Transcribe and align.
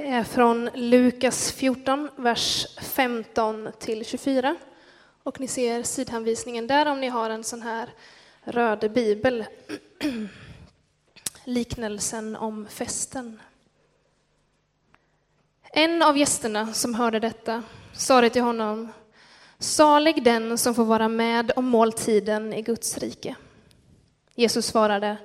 är 0.00 0.24
från 0.24 0.70
Lukas 0.74 1.52
14, 1.52 2.08
vers 2.16 2.66
15 2.80 3.68
till 3.78 4.04
24. 4.04 4.56
Och 5.22 5.40
ni 5.40 5.48
ser 5.48 5.82
sidhänvisningen 5.82 6.66
där 6.66 6.86
om 6.86 7.00
ni 7.00 7.08
har 7.08 7.30
en 7.30 7.44
sån 7.44 7.62
här 7.62 7.88
röd 8.42 8.92
bibel. 8.92 9.44
Liknelsen 11.44 12.36
om 12.36 12.66
festen. 12.70 13.40
En 15.62 16.02
av 16.02 16.18
gästerna 16.18 16.72
som 16.72 16.94
hörde 16.94 17.20
detta 17.20 17.62
sade 17.92 18.30
till 18.30 18.42
honom 18.42 18.88
Salig 19.58 20.24
den 20.24 20.58
som 20.58 20.74
får 20.74 20.84
vara 20.84 21.08
med 21.08 21.52
om 21.56 21.64
måltiden 21.64 22.52
i 22.52 22.62
Guds 22.62 22.98
rike. 22.98 23.36
Jesus 24.34 24.66
svarade 24.66 25.16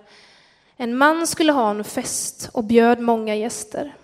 En 0.78 0.98
man 0.98 1.28
skulle 1.28 1.52
ha 1.52 1.70
en 1.70 1.84
fest 1.84 2.50
och 2.54 2.64
bjöd 2.64 3.00
många 3.00 3.36
gäster. 3.36 3.96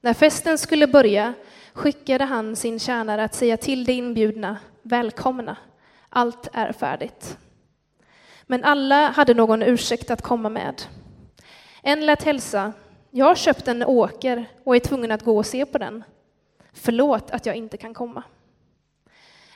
När 0.00 0.14
festen 0.14 0.58
skulle 0.58 0.86
börja 0.86 1.34
skickade 1.72 2.24
han 2.24 2.56
sin 2.56 2.78
tjänare 2.78 3.24
att 3.24 3.34
säga 3.34 3.56
till 3.56 3.84
de 3.84 3.92
inbjudna 3.92 4.56
Välkomna, 4.82 5.56
allt 6.08 6.48
är 6.52 6.72
färdigt. 6.72 7.38
Men 8.42 8.64
alla 8.64 9.10
hade 9.10 9.34
någon 9.34 9.62
ursäkt 9.62 10.10
att 10.10 10.22
komma 10.22 10.48
med. 10.48 10.82
En 11.82 12.06
lät 12.06 12.22
hälsa 12.22 12.72
Jag 13.10 13.26
har 13.26 13.34
köpt 13.34 13.68
en 13.68 13.82
åker 13.82 14.44
och 14.64 14.76
är 14.76 14.80
tvungen 14.80 15.10
att 15.10 15.24
gå 15.24 15.38
och 15.38 15.46
se 15.46 15.66
på 15.66 15.78
den. 15.78 16.04
Förlåt 16.72 17.30
att 17.30 17.46
jag 17.46 17.56
inte 17.56 17.76
kan 17.76 17.94
komma. 17.94 18.22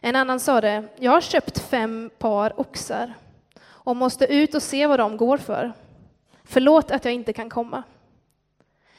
En 0.01 0.17
annan 0.17 0.41
sade, 0.41 0.85
jag 0.97 1.13
har 1.13 1.21
köpt 1.21 1.59
fem 1.59 2.11
par 2.19 2.61
oxar 2.61 3.15
och 3.65 3.97
måste 3.97 4.27
ut 4.27 4.55
och 4.55 4.63
se 4.63 4.87
vad 4.87 4.99
de 4.99 5.17
går 5.17 5.39
för. 5.39 5.73
Förlåt 6.45 6.91
att 6.91 7.05
jag 7.05 7.15
inte 7.15 7.33
kan 7.33 7.51
komma. 7.51 7.83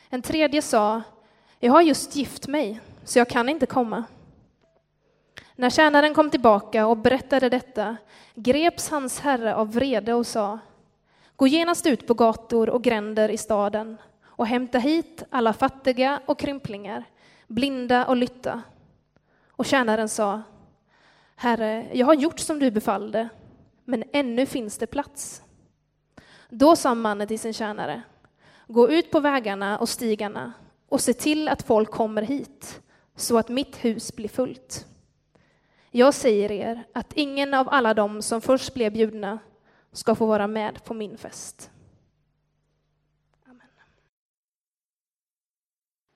En 0.10 0.22
tredje 0.22 0.62
sa, 0.62 1.02
jag 1.63 1.73
har 1.73 1.81
just 1.81 2.16
gift 2.16 2.48
mig, 2.48 2.80
så 3.03 3.20
jag 3.20 3.30
kan 3.30 3.49
inte 3.49 3.66
komma. 3.66 4.03
När 5.56 5.70
tjänaren 5.70 6.14
kom 6.14 6.30
tillbaka 6.30 6.88
och 6.88 6.97
berättade 6.97 7.50
detta 7.50 7.97
greps 8.36 8.89
hans 8.89 9.20
herre 9.20 9.55
av 9.55 9.72
vrede 9.72 10.14
och 10.14 10.28
sa, 10.28 10.59
gå 11.36 11.47
genast 11.47 11.86
ut 11.86 12.08
på 12.08 12.14
gator 12.14 12.70
och 12.70 12.83
gränder 12.83 13.30
i 13.30 13.38
staden 13.38 13.97
och 14.23 14.47
hämta 14.47 14.80
hit 14.80 15.23
alla 15.30 15.53
fattiga 15.53 16.22
och 16.25 16.39
krymplingar, 16.39 17.03
blinda 17.47 18.05
och 18.05 18.17
lytta. 18.17 18.61
Och 19.50 19.66
tjänaren 19.66 20.09
sa, 20.09 20.42
Herre, 21.36 21.88
jag 21.94 22.05
har 22.05 22.14
gjort 22.14 22.39
som 22.39 22.59
du 22.59 22.72
befallde, 22.72 23.30
men 23.86 24.03
ännu 24.14 24.45
finns 24.45 24.77
det 24.77 24.88
plats. 24.88 25.42
Då 26.50 26.75
sa 26.75 26.95
mannen 26.95 27.27
till 27.27 27.39
sin 27.39 27.53
tjänare, 27.53 28.02
gå 28.67 28.89
ut 28.89 29.11
på 29.11 29.20
vägarna 29.20 29.77
och 29.77 29.89
stigarna 29.89 30.53
och 30.94 31.02
se 31.02 31.13
till 31.13 31.49
att 31.49 31.61
folk 31.61 31.91
kommer 31.91 32.22
hit, 32.22 32.81
så 33.16 33.38
att 33.38 33.49
mitt 33.49 33.86
hus 33.86 34.16
blir 34.16 34.30
fullt. 34.30 34.88
Jag 35.91 36.13
säger 36.13 36.52
er 36.52 36.83
att 36.94 37.13
ingen 37.13 37.53
av 37.53 37.69
alla 37.69 37.94
dem 37.94 38.22
som 38.22 38.41
först 38.41 38.73
blev 38.73 38.94
bjudna 38.94 39.39
ska 39.91 40.16
få 40.16 40.25
vara 40.25 40.47
med 40.47 40.83
på 40.83 40.94
min 40.94 41.17
fest. 41.17 41.71
Amen. 43.45 43.67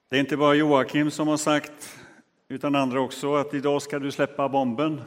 Det 0.10 0.16
är 0.16 0.20
inte 0.20 0.38
bara 0.38 0.56
Joakim 0.56 1.12
som 1.12 1.28
har 1.28 1.38
sagt, 1.38 2.00
utan 2.48 2.76
andra 2.76 3.02
också, 3.02 3.36
att 3.36 3.54
idag 3.54 3.82
ska 3.82 4.00
du 4.00 4.12
släppa 4.12 4.50
bomben 4.50 5.02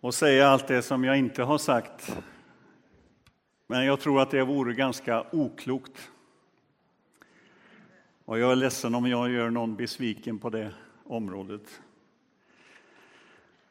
och 0.00 0.14
säga 0.14 0.48
allt 0.48 0.68
det 0.68 0.82
som 0.82 1.04
jag 1.04 1.18
inte 1.18 1.42
har 1.42 1.58
sagt. 1.58 2.16
Men 3.66 3.84
jag 3.84 4.00
tror 4.00 4.20
att 4.20 4.30
det 4.30 4.44
vore 4.44 4.74
ganska 4.74 5.26
oklokt. 5.32 6.10
Och 8.24 8.38
jag 8.38 8.52
är 8.52 8.56
ledsen 8.56 8.94
om 8.94 9.06
jag 9.06 9.30
gör 9.30 9.50
någon 9.50 9.76
besviken 9.76 10.38
på 10.38 10.50
det 10.50 10.74
området. 11.04 11.80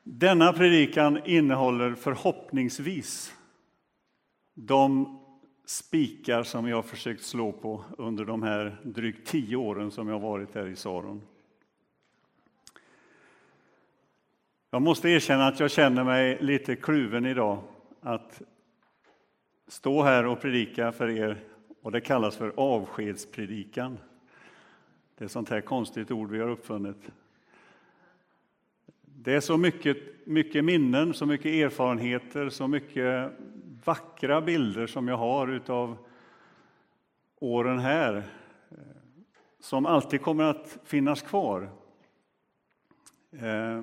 Denna 0.03 0.53
predikan 0.53 1.25
innehåller 1.25 1.95
förhoppningsvis 1.95 3.35
de 4.53 5.19
spikar 5.65 6.43
som 6.43 6.67
jag 6.67 6.85
försökt 6.85 7.23
slå 7.23 7.51
på 7.51 7.83
under 7.97 8.25
de 8.25 8.43
här 8.43 8.77
drygt 8.83 9.27
tio 9.27 9.55
åren 9.55 9.91
som 9.91 10.07
jag 10.07 10.19
varit 10.19 10.55
här 10.55 10.67
i 10.67 10.75
Saron. 10.75 11.21
Jag 14.71 14.81
måste 14.81 15.09
erkänna 15.09 15.47
att 15.47 15.59
jag 15.59 15.71
känner 15.71 16.03
mig 16.03 16.37
lite 16.41 16.75
kluven 16.75 17.25
idag 17.25 17.59
att 18.01 18.41
stå 19.67 20.03
här 20.03 20.25
och 20.25 20.41
predika 20.41 20.91
för 20.91 21.09
er 21.09 21.43
och 21.81 21.91
det 21.91 22.01
kallas 22.01 22.35
för 22.35 22.53
avskedspredikan. 22.57 23.97
Det 25.15 25.23
är 25.23 25.25
ett 25.25 25.31
sånt 25.31 25.49
här 25.49 25.61
konstigt 25.61 26.11
ord 26.11 26.31
vi 26.31 26.39
har 26.39 26.49
uppfunnit. 26.49 27.11
Det 29.01 29.33
är 29.33 29.39
så 29.39 29.57
mycket, 29.57 30.27
mycket 30.27 30.65
minnen, 30.65 31.13
så 31.13 31.25
mycket 31.25 31.45
erfarenheter, 31.45 32.49
så 32.49 32.67
mycket 32.67 33.31
vackra 33.85 34.41
bilder 34.41 34.87
som 34.87 35.07
jag 35.07 35.17
har 35.17 35.47
utav 35.47 35.97
åren 37.39 37.79
här 37.79 38.23
som 39.63 39.85
alltid 39.85 40.21
kommer 40.21 40.43
att 40.43 40.77
finnas 40.83 41.21
kvar. 41.21 41.69
Eh, 43.31 43.81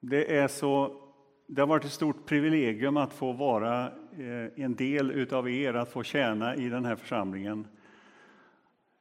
det, 0.00 0.36
är 0.36 0.48
så, 0.48 1.00
det 1.46 1.62
har 1.62 1.66
varit 1.66 1.84
ett 1.84 1.92
stort 1.92 2.26
privilegium 2.26 2.96
att 2.96 3.12
få 3.12 3.32
vara 3.32 3.86
eh, 3.86 4.64
en 4.64 4.74
del 4.74 5.10
utav 5.10 5.50
er, 5.50 5.74
att 5.74 5.92
få 5.92 6.02
tjäna 6.02 6.56
i 6.56 6.68
den 6.68 6.84
här 6.84 6.96
församlingen. 6.96 7.66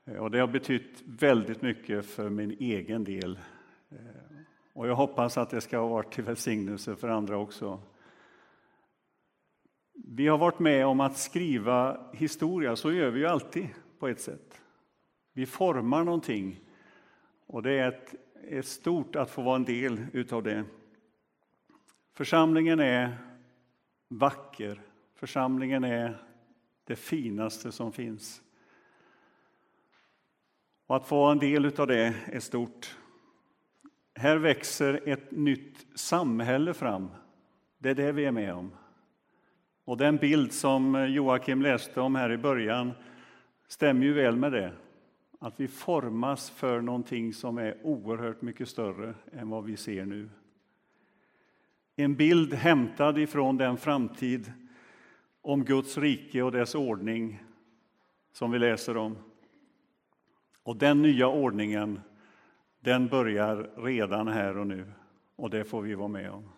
Eh, 0.06 0.18
och 0.18 0.32
det 0.32 0.40
har 0.40 0.48
betytt 0.48 1.04
väldigt 1.06 1.62
mycket 1.62 2.06
för 2.06 2.30
min 2.30 2.52
egen 2.52 3.04
del. 3.04 3.40
Eh, 3.90 3.98
och 4.74 4.88
jag 4.88 4.96
hoppas 4.96 5.38
att 5.38 5.50
det 5.50 5.62
ska 5.62 5.78
ha 5.78 5.88
varit 5.88 6.14
till 6.14 6.24
välsignelse 6.24 6.96
för 6.96 7.08
andra 7.08 7.38
också. 7.38 7.80
Vi 9.94 10.28
har 10.28 10.38
varit 10.38 10.60
med 10.60 10.86
om 10.86 11.00
att 11.00 11.18
skriva 11.18 11.98
historia, 12.14 12.76
så 12.76 12.92
gör 12.92 13.12
vi 13.12 13.20
ju 13.20 13.26
alltid 13.26 13.68
på 14.00 14.08
ett 14.08 14.22
sätt. 14.22 14.62
Vi 15.34 15.46
formar 15.46 16.04
någonting 16.04 16.60
och 17.48 17.64
det 17.64 17.72
är 17.72 17.88
ett, 17.88 18.16
ett 18.50 18.66
stort 18.66 19.16
att 19.16 19.30
få 19.30 19.42
vara 19.42 19.56
en 19.56 19.64
del 19.64 20.06
utav 20.14 20.44
det. 20.44 20.64
Församlingen 22.14 22.80
är 22.80 23.18
vacker. 24.08 24.82
Församlingen 25.16 25.84
är 25.84 26.24
det 26.84 26.96
finaste 26.96 27.72
som 27.72 27.92
finns. 27.92 28.42
Och 30.88 30.96
att 30.96 31.08
få 31.08 31.16
vara 31.16 31.32
en 31.32 31.40
del 31.40 31.66
av 31.66 31.88
det 31.88 32.14
är 32.26 32.40
stort. 32.40 32.98
Här 34.16 34.38
växer 34.38 35.02
ett 35.06 35.32
nytt 35.32 35.86
samhälle 35.96 36.74
fram. 36.74 37.10
Det 37.78 37.90
är 37.90 37.96
det 37.96 38.12
vi 38.12 38.26
är 38.26 38.32
med 38.32 38.54
om. 38.54 38.72
Och 39.86 39.98
den 39.98 40.18
bild 40.18 40.54
som 40.54 41.10
Joakim 41.10 41.62
läste 41.62 42.02
om 42.02 42.16
här 42.16 42.32
i 42.32 42.38
början 42.38 42.92
stämmer 43.68 44.06
ju 44.06 44.14
väl 44.14 44.36
med 44.36 44.52
det. 44.52 44.72
Att 45.40 45.60
vi 45.60 45.68
formas 45.68 46.50
för 46.50 46.82
någonting 46.82 47.34
som 47.34 47.58
är 47.58 47.78
oerhört 47.84 48.42
mycket 48.42 48.70
större 48.70 49.14
än 49.32 49.50
vad 49.50 49.64
vi 49.64 49.78
ser 49.78 50.06
nu. 50.06 50.30
En 51.96 52.16
bild 52.16 52.54
hämtad 52.54 53.18
ifrån 53.18 53.58
den 53.58 53.78
framtid 53.78 54.52
om 55.42 55.66
Guds 55.66 55.98
rike 55.98 56.42
och 56.42 56.52
dess 56.52 56.76
ordning 56.76 57.44
som 58.32 58.52
vi 58.52 58.60
läser 58.60 58.98
om. 58.98 59.18
Och 60.66 60.78
den 60.78 61.02
nya 61.02 61.28
ordningen, 61.28 62.02
den 62.80 63.08
börjar 63.08 63.70
redan 63.78 64.28
här 64.28 64.58
och 64.58 64.68
nu 64.68 64.92
och 65.36 65.50
det 65.50 65.64
får 65.64 65.82
vi 65.82 65.96
vara 65.96 66.08
med 66.08 66.32
om. 66.32 66.50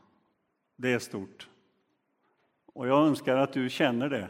Det 0.76 0.94
är 0.94 1.00
stort. 1.00 1.50
Och 2.66 2.88
jag 2.88 3.08
önskar 3.08 3.38
att 3.38 3.54
du 3.54 3.70
känner 3.70 4.10
det. 4.10 4.30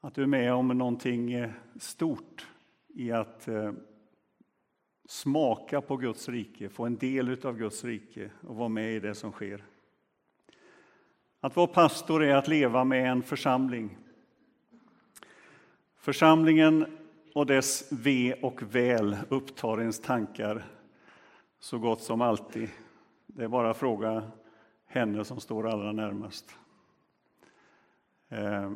Att 0.00 0.14
du 0.14 0.22
är 0.22 0.26
med 0.26 0.52
om 0.52 0.68
någonting 0.68 1.32
eh, 1.32 1.50
stort 1.80 2.46
i 2.88 3.12
att 3.12 3.48
eh, 3.48 3.72
smaka 5.08 5.80
på 5.80 5.96
Guds 5.96 6.28
rike, 6.28 6.68
få 6.68 6.86
en 6.86 6.96
del 6.96 7.46
av 7.46 7.58
Guds 7.58 7.84
rike 7.84 8.30
och 8.40 8.56
vara 8.56 8.68
med 8.68 8.94
i 8.96 9.00
det 9.00 9.14
som 9.14 9.32
sker. 9.32 9.64
Att 11.40 11.56
vara 11.56 11.66
pastor 11.66 12.24
är 12.24 12.34
att 12.34 12.48
leva 12.48 12.84
med 12.84 13.10
en 13.10 13.22
församling. 13.22 13.96
Församlingen 15.96 17.01
och 17.34 17.46
dess 17.46 17.92
ve 17.92 18.34
och 18.34 18.62
väl 18.62 19.16
upptar 19.28 19.80
ens 19.80 20.00
tankar 20.00 20.64
så 21.58 21.78
gott 21.78 22.00
som 22.00 22.20
alltid. 22.20 22.68
Det 23.26 23.44
är 23.44 23.48
bara 23.48 23.70
att 23.70 23.76
fråga 23.76 24.22
henne 24.86 25.24
som 25.24 25.40
står 25.40 25.68
allra 25.68 25.92
närmast. 25.92 26.56
Eh, 28.28 28.72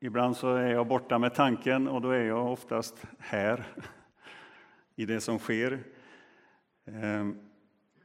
ibland 0.00 0.36
så 0.36 0.54
är 0.54 0.72
jag 0.72 0.86
borta 0.86 1.18
med 1.18 1.34
tanken 1.34 1.88
och 1.88 2.00
då 2.00 2.10
är 2.10 2.24
jag 2.24 2.52
oftast 2.52 3.04
här 3.18 3.66
i 4.96 5.06
det 5.06 5.20
som 5.20 5.38
sker. 5.38 5.78
Eh, 6.84 7.28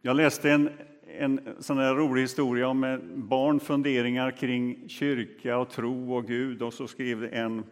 jag 0.02 0.16
läste 0.16 0.52
en, 0.52 0.70
en 1.08 1.56
sån 1.60 1.78
där 1.78 1.96
rolig 1.96 2.22
historia 2.22 2.68
om 2.68 3.00
barn 3.16 3.60
funderingar 3.60 4.32
kring 4.32 4.90
kyrka 4.90 5.58
och 5.58 5.70
tro 5.70 6.16
och 6.16 6.28
Gud 6.28 6.62
och 6.62 6.74
så 6.74 6.88
skrev 6.88 7.34
en, 7.34 7.64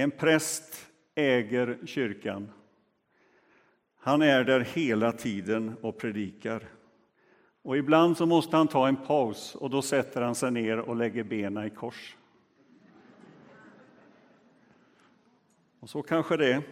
en 0.00 0.10
präst 0.10 0.86
äger 1.14 1.78
kyrkan. 1.86 2.50
Han 3.98 4.22
är 4.22 4.44
där 4.44 4.60
hela 4.60 5.12
tiden 5.12 5.74
och 5.80 5.98
predikar. 5.98 6.68
Och 7.62 7.76
ibland 7.76 8.16
så 8.16 8.26
måste 8.26 8.56
han 8.56 8.68
ta 8.68 8.88
en 8.88 8.96
paus 8.96 9.54
och 9.54 9.70
då 9.70 9.82
sätter 9.82 10.22
han 10.22 10.34
sig 10.34 10.50
ner 10.50 10.78
och 10.78 10.96
lägger 10.96 11.24
benen 11.24 11.66
i 11.66 11.70
kors. 11.70 12.16
Och 15.80 15.90
så 15.90 16.02
kanske 16.02 16.36
det 16.36 16.52
är. 16.52 16.62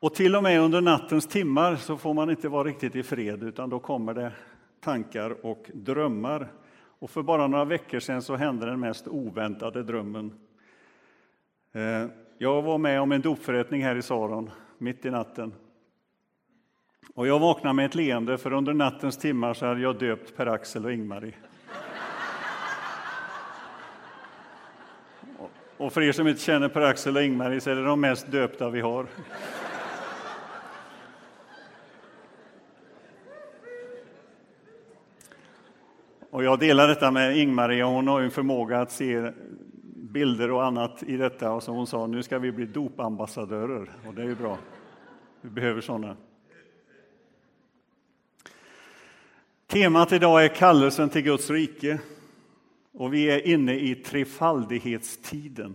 Och 0.00 0.14
till 0.14 0.36
och 0.36 0.42
med 0.42 0.60
under 0.60 0.80
nattens 0.80 1.26
timmar 1.26 1.76
så 1.76 1.96
får 1.96 2.14
man 2.14 2.30
inte 2.30 2.48
vara 2.48 2.68
riktigt 2.68 2.96
i 2.96 3.02
fred 3.02 3.42
utan 3.42 3.70
då 3.70 3.78
kommer 3.78 4.14
det 4.14 4.32
tankar 4.80 5.46
och 5.46 5.70
drömmar. 5.74 6.61
Och 7.02 7.10
för 7.10 7.22
bara 7.22 7.46
några 7.46 7.64
veckor 7.64 8.00
sedan 8.00 8.22
så 8.22 8.36
hände 8.36 8.66
den 8.66 8.80
mest 8.80 9.08
oväntade 9.08 9.82
drömmen. 9.82 10.32
Eh, 11.72 12.06
jag 12.38 12.62
var 12.62 12.78
med 12.78 13.00
om 13.00 13.12
en 13.12 13.20
dopförrättning 13.20 13.84
här 13.84 13.96
i 13.96 14.02
Saron 14.02 14.50
mitt 14.78 15.04
i 15.04 15.10
natten. 15.10 15.54
Och 17.14 17.26
jag 17.26 17.38
vaknade 17.38 17.74
med 17.74 17.86
ett 17.86 17.94
leende 17.94 18.38
för 18.38 18.52
under 18.52 18.74
nattens 18.74 19.16
timmar 19.16 19.54
så 19.54 19.66
hade 19.66 19.80
jag 19.80 19.98
döpt 19.98 20.36
Per-Axel 20.36 20.84
och 20.84 20.92
Ingmarie. 20.92 21.34
Och 25.76 25.92
för 25.92 26.02
er 26.02 26.12
som 26.12 26.28
inte 26.28 26.40
känner 26.40 26.68
Per-Axel 26.68 27.16
och 27.16 27.22
Ingmarie 27.22 27.60
så 27.60 27.70
är 27.70 27.74
det 27.74 27.84
de 27.84 28.00
mest 28.00 28.32
döpta 28.32 28.70
vi 28.70 28.80
har. 28.80 29.06
Och 36.32 36.44
jag 36.44 36.58
delar 36.58 36.88
detta 36.88 37.10
med 37.10 37.36
Ingmarie 37.36 37.84
hon 37.84 38.08
har 38.08 38.20
en 38.20 38.30
förmåga 38.30 38.80
att 38.80 38.92
se 38.92 39.32
bilder 39.94 40.50
och 40.50 40.64
annat 40.64 41.02
i 41.02 41.16
detta. 41.16 41.52
Och 41.52 41.62
som 41.62 41.76
hon 41.76 41.86
sa, 41.86 42.06
nu 42.06 42.22
ska 42.22 42.38
vi 42.38 42.52
bli 42.52 42.66
dopambassadörer. 42.66 43.90
Och 44.06 44.14
det 44.14 44.22
är 44.22 44.26
ju 44.26 44.34
bra. 44.34 44.58
Vi 45.40 45.50
behöver 45.50 45.80
sådana. 45.80 46.16
Temat 49.66 50.12
idag 50.12 50.44
är 50.44 50.48
kallelsen 50.48 51.08
till 51.08 51.22
Guds 51.22 51.50
rike. 51.50 51.98
Och 52.92 53.14
vi 53.14 53.30
är 53.30 53.46
inne 53.46 53.74
i 53.74 53.94
trefaldighetstiden. 53.94 55.74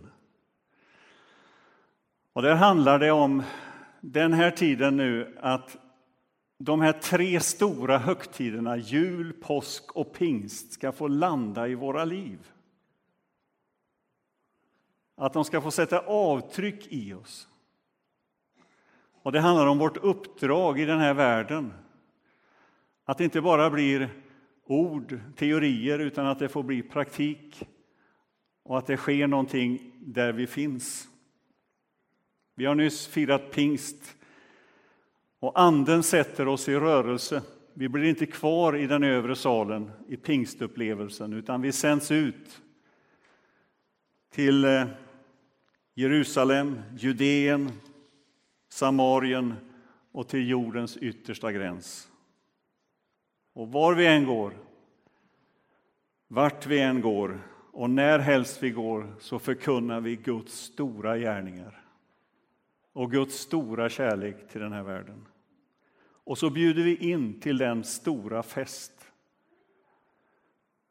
Och 2.33 2.41
där 2.41 2.55
handlar 2.55 2.99
det 2.99 3.11
om 3.11 3.43
den 4.01 4.33
här 4.33 4.51
tiden 4.51 4.97
nu 4.97 5.37
att 5.41 5.77
de 6.57 6.81
här 6.81 6.93
tre 6.93 7.39
stora 7.39 7.97
högtiderna, 7.97 8.77
jul, 8.77 9.33
påsk 9.33 9.91
och 9.95 10.13
pingst, 10.13 10.71
ska 10.71 10.91
få 10.91 11.07
landa 11.07 11.67
i 11.67 11.75
våra 11.75 12.05
liv. 12.05 12.51
Att 15.15 15.33
de 15.33 15.45
ska 15.45 15.61
få 15.61 15.71
sätta 15.71 15.99
avtryck 15.99 16.87
i 16.89 17.13
oss. 17.13 17.47
Och 19.21 19.31
Det 19.31 19.39
handlar 19.39 19.67
om 19.67 19.77
vårt 19.77 19.97
uppdrag 19.97 20.79
i 20.79 20.85
den 20.85 20.99
här 20.99 21.13
världen. 21.13 21.73
Att 23.05 23.17
det 23.17 23.23
inte 23.23 23.41
bara 23.41 23.69
blir 23.69 24.09
ord, 24.65 25.19
teorier, 25.35 25.99
utan 25.99 26.25
att 26.25 26.39
det 26.39 26.49
får 26.49 26.63
bli 26.63 26.81
praktik 26.81 27.63
och 28.63 28.77
att 28.77 28.85
det 28.85 28.97
sker 28.97 29.27
någonting 29.27 29.91
där 29.99 30.33
vi 30.33 30.47
finns. 30.47 31.07
Vi 32.55 32.65
har 32.65 32.75
nyss 32.75 33.07
firat 33.07 33.51
pingst 33.51 34.16
och 35.39 35.59
Anden 35.59 36.03
sätter 36.03 36.47
oss 36.47 36.69
i 36.69 36.75
rörelse. 36.75 37.41
Vi 37.73 37.89
blir 37.89 38.03
inte 38.03 38.25
kvar 38.25 38.75
i 38.75 38.87
den 38.87 39.03
övre 39.03 39.35
salen 39.35 39.91
i 40.07 40.17
pingstupplevelsen, 40.17 41.33
utan 41.33 41.61
vi 41.61 41.71
sänds 41.71 42.11
ut 42.11 42.61
till 44.29 44.65
eh, 44.65 44.85
Jerusalem, 45.93 46.81
Judeen, 46.97 47.71
Samarien 48.69 49.53
och 50.11 50.27
till 50.27 50.49
jordens 50.49 50.97
yttersta 50.97 51.51
gräns. 51.51 52.07
Och 53.53 53.71
var 53.71 53.93
vi 53.93 54.07
än 54.07 54.25
går, 54.25 54.53
vart 56.27 56.65
vi 56.65 56.79
än 56.79 57.01
går 57.01 57.39
och 57.71 57.89
när 57.89 58.19
helst 58.19 58.63
vi 58.63 58.69
går 58.69 59.15
så 59.19 59.39
förkunnar 59.39 60.01
vi 60.01 60.15
Guds 60.15 60.53
stora 60.53 61.17
gärningar 61.17 61.86
och 62.97 63.11
Guds 63.11 63.35
stora 63.35 63.89
kärlek 63.89 64.49
till 64.49 64.61
den 64.61 64.73
här 64.73 64.83
världen. 64.83 65.25
Och 66.23 66.37
så 66.37 66.49
bjuder 66.49 66.83
vi 66.83 66.95
in 66.95 67.39
till 67.39 67.57
den 67.57 67.83
stora 67.83 68.43
fest 68.43 69.11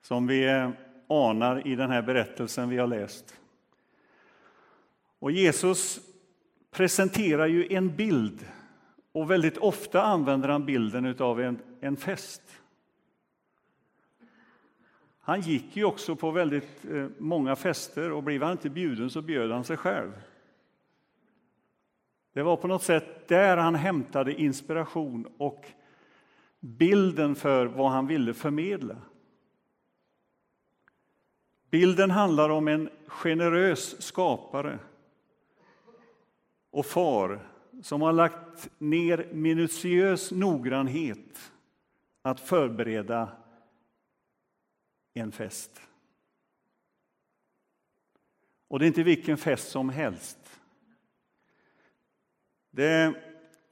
som 0.03 0.27
vi 0.27 0.71
anar 1.09 1.67
i 1.67 1.75
den 1.75 1.91
här 1.91 2.03
berättelsen 2.03 2.69
vi 2.69 2.79
har 2.79 2.87
läst. 2.87 3.41
Och 5.19 5.33
Jesus 5.33 6.01
presenterar 6.71 7.47
ju 7.47 7.75
en 7.75 7.97
bild 7.97 8.47
och 9.13 9.31
väldigt 9.31 9.59
ofta 9.59 10.03
använder 10.03 10.49
han 10.49 10.67
bilden 10.67 11.17
av 11.19 11.41
en, 11.41 11.59
en 11.81 11.97
fest. 11.97 12.43
Han 15.21 15.41
gick 15.41 15.77
ju 15.77 15.85
också 15.85 16.17
på 16.17 16.31
väldigt 16.31 16.85
eh, 16.85 17.07
många 17.19 17.57
fester 17.57 18.13
och 18.13 18.23
blev 18.23 18.43
han 18.43 18.53
inte 18.53 18.71
bjuden 18.71 19.11
så 19.11 19.23
bjöd 19.23 19.51
han 19.51 19.65
sig 19.65 19.77
själv. 19.77 20.13
Det 22.37 22.43
var 22.43 22.57
på 22.57 22.69
något 22.69 22.83
sätt 22.83 23.29
där 23.29 23.57
han 23.57 23.75
hämtade 23.75 24.35
inspiration 24.35 25.27
och 25.39 25.67
bilden 26.61 27.35
för 27.35 27.67
vad 27.67 27.91
han 27.91 28.07
ville 28.07 28.35
förmedla. 28.35 28.97
Bilden 31.71 32.11
handlar 32.11 32.49
om 32.49 32.69
en 32.69 32.91
generös 33.07 34.03
skapare 34.03 34.79
och 36.71 36.87
far 36.87 37.49
som 37.83 38.03
har 38.03 38.13
lagt 38.13 38.69
ner 38.79 39.29
minutiös 39.33 40.33
noggrannhet 40.33 41.53
att 42.23 42.41
förbereda 42.41 43.29
en 45.15 45.33
fest. 45.33 45.83
Och 48.69 48.79
det 48.79 48.85
är 48.85 48.89
inte 48.89 49.03
vilken 49.03 49.37
fest 49.37 49.71
som 49.71 49.89
helst. 49.89 50.46
Det, 52.77 53.15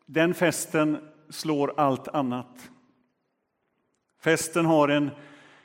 den 0.06 0.34
festen 0.34 0.98
slår 1.28 1.74
allt 1.76 2.08
annat. 2.08 2.70
Festen 4.20 4.66
har 4.66 4.88
en, 4.88 5.10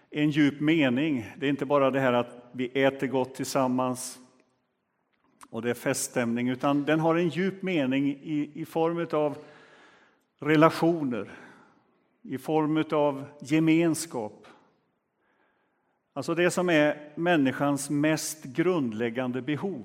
en 0.10 0.30
djup 0.30 0.60
mening. 0.60 1.26
Det 1.38 1.46
är 1.46 1.50
inte 1.50 1.66
bara 1.66 1.92
det 1.92 2.00
här 2.00 2.14
att 2.14 2.50
vi 2.52 2.84
äter 2.84 3.08
gott 3.08 3.36
tillsammans 3.36 4.20
och 5.50 5.62
det 5.62 5.70
är 5.70 5.74
feststämning, 5.74 6.50
utan 6.50 6.86
den 6.86 7.00
har 7.00 7.16
en 7.16 7.30
djup 7.30 7.62
mening 7.62 8.08
i, 8.08 8.52
i 8.54 8.66
form 8.66 9.08
av 9.12 9.38
relationer, 10.40 11.32
i 12.22 12.38
form 12.38 12.84
av 12.92 13.26
gemenskap. 13.42 14.48
Alltså 16.14 16.36
det 16.36 16.52
som 16.52 16.70
är 16.70 17.12
människans 17.16 17.90
mest 17.90 18.44
grundläggande 18.44 19.42
behov. 19.42 19.84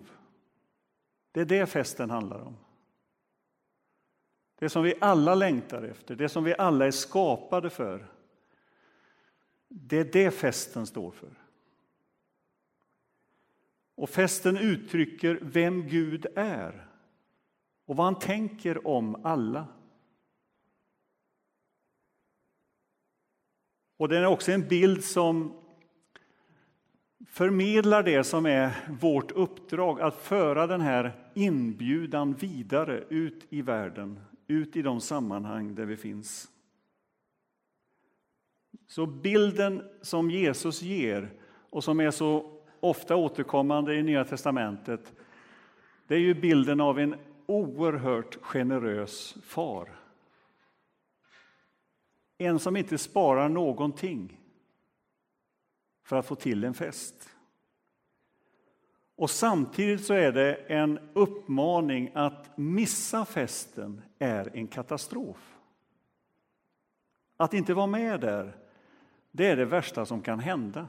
Det 1.33 1.41
är 1.41 1.45
det 1.45 1.67
festen 1.67 2.11
handlar 2.11 2.41
om. 2.41 2.57
Det 4.65 4.71
som 4.71 4.83
vi 4.83 4.95
alla 5.01 5.35
längtar 5.35 5.83
efter, 5.83 6.17
det 6.17 6.29
som 6.29 6.45
vi 6.45 6.55
alla 6.59 6.87
är 6.87 6.91
skapade 6.91 7.71
för. 7.71 8.07
Det 9.69 9.99
är 9.99 10.05
det 10.05 10.31
festen 10.31 10.87
står 10.87 11.11
för. 11.11 11.31
Och 13.95 14.11
festen 14.11 14.59
uttrycker 14.59 15.39
vem 15.43 15.89
Gud 15.89 16.27
är 16.35 16.89
och 17.85 17.97
vad 17.97 18.07
han 18.07 18.19
tänker 18.19 18.87
om 18.87 19.25
alla. 19.25 19.67
Och 23.97 24.09
den 24.09 24.23
är 24.23 24.27
också 24.27 24.53
en 24.53 24.69
bild 24.69 25.05
som 25.05 25.61
förmedlar 27.29 28.03
det 28.03 28.25
som 28.25 28.47
är 28.47 28.73
vårt 29.01 29.31
uppdrag, 29.31 30.01
att 30.01 30.17
föra 30.17 30.67
den 30.67 30.81
här 30.81 31.13
inbjudan 31.35 32.35
vidare 32.35 33.05
ut 33.09 33.47
i 33.51 33.63
världen, 33.63 34.21
ut 34.47 34.77
i 34.77 34.83
de 34.83 35.01
sammanhang 35.01 35.75
där 35.75 35.85
vi 35.85 35.97
finns. 35.97 36.51
Så 38.87 39.07
bilden 39.07 39.83
som 40.03 40.31
Jesus 40.31 40.83
ger 40.83 41.31
och 41.71 41.85
som 41.85 42.01
är 42.01 42.11
så 42.11 42.61
ofta 42.81 43.17
återkommande 43.17 43.95
i 43.95 44.03
Nya 44.03 44.25
testamentet 44.25 45.13
det 46.07 46.15
är 46.15 46.19
ju 46.19 46.35
bilden 46.35 46.81
av 46.81 46.99
en 46.99 47.15
oerhört 47.47 48.35
generös 48.35 49.37
far. 49.43 50.01
En 52.39 52.59
som 52.59 52.77
inte 52.77 52.99
sparar 52.99 53.49
någonting 53.49 54.41
för 56.05 56.17
att 56.17 56.27
få 56.27 56.35
till 56.35 56.65
en 56.65 56.75
fest. 56.75 57.34
Och 59.17 59.31
samtidigt 59.31 60.05
så 60.05 60.15
är 60.15 60.33
det 60.33 60.55
en 60.55 60.99
uppmaning 61.13 62.11
att 62.15 62.57
missa 62.57 63.25
festen 63.25 64.03
är 64.19 64.57
en 64.57 64.67
katastrof. 64.67 65.57
Att 67.37 67.55
inte 67.55 67.75
vara 67.75 67.87
med 67.87 68.21
där, 68.21 68.57
det 69.31 69.47
är 69.47 69.57
det 69.57 69.65
värsta 69.65 70.07
som 70.07 70.23
kan 70.23 70.41
hända. 70.41 70.89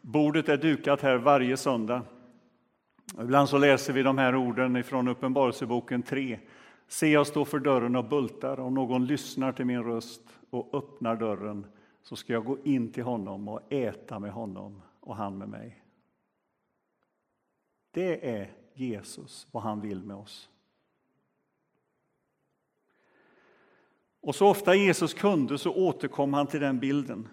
Bordet 0.00 0.48
är 0.48 0.56
dukat 0.56 1.00
här 1.00 1.16
varje 1.16 1.56
söndag. 1.56 2.02
Ibland 3.20 3.48
så 3.48 3.58
läser 3.58 3.92
vi 3.92 4.02
de 4.02 4.18
här 4.18 4.36
orden 4.36 4.84
från 4.84 5.08
Uppenbarelseboken 5.08 6.02
3. 6.02 6.38
Se, 6.88 7.08
jag 7.08 7.26
står 7.26 7.44
för 7.44 7.58
dörren 7.58 7.96
och 7.96 8.04
bultar. 8.04 8.60
Om 8.60 8.74
någon 8.74 9.06
lyssnar 9.06 9.52
till 9.52 9.64
min 9.64 9.84
röst 9.84 10.22
och 10.50 10.74
öppnar 10.74 11.16
dörren 11.16 11.66
så 12.02 12.16
ska 12.16 12.32
jag 12.32 12.44
gå 12.44 12.58
in 12.64 12.92
till 12.92 13.02
honom 13.02 13.48
och 13.48 13.72
äta 13.72 14.18
med 14.18 14.32
honom 14.32 14.82
och 15.00 15.16
han 15.16 15.38
med 15.38 15.48
mig. 15.48 15.84
Det 17.90 18.30
är 18.30 18.52
Jesus, 18.74 19.46
vad 19.50 19.62
han 19.62 19.80
vill 19.80 20.02
med 20.02 20.16
oss. 20.16 20.50
Och 24.20 24.34
så 24.34 24.48
ofta 24.48 24.74
Jesus 24.74 25.14
kunde 25.14 25.58
så 25.58 25.74
återkom 25.74 26.34
han 26.34 26.46
till 26.46 26.60
den 26.60 26.80
bilden. 26.80 27.28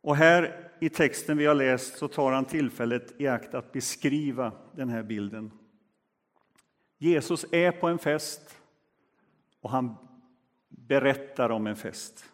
Och 0.00 0.16
här 0.16 0.70
i 0.80 0.88
texten 0.88 1.36
vi 1.36 1.46
har 1.46 1.54
läst 1.54 1.98
så 1.98 2.08
tar 2.08 2.32
han 2.32 2.44
tillfället 2.44 3.20
i 3.20 3.26
akt 3.26 3.54
att 3.54 3.72
beskriva 3.72 4.52
den 4.72 4.88
här 4.88 5.02
bilden. 5.02 5.50
Jesus 6.98 7.46
är 7.52 7.72
på 7.72 7.88
en 7.88 7.98
fest 7.98 8.58
och 9.60 9.70
han 9.70 9.94
berättar 10.68 11.50
om 11.50 11.66
en 11.66 11.76
fest. 11.76 12.31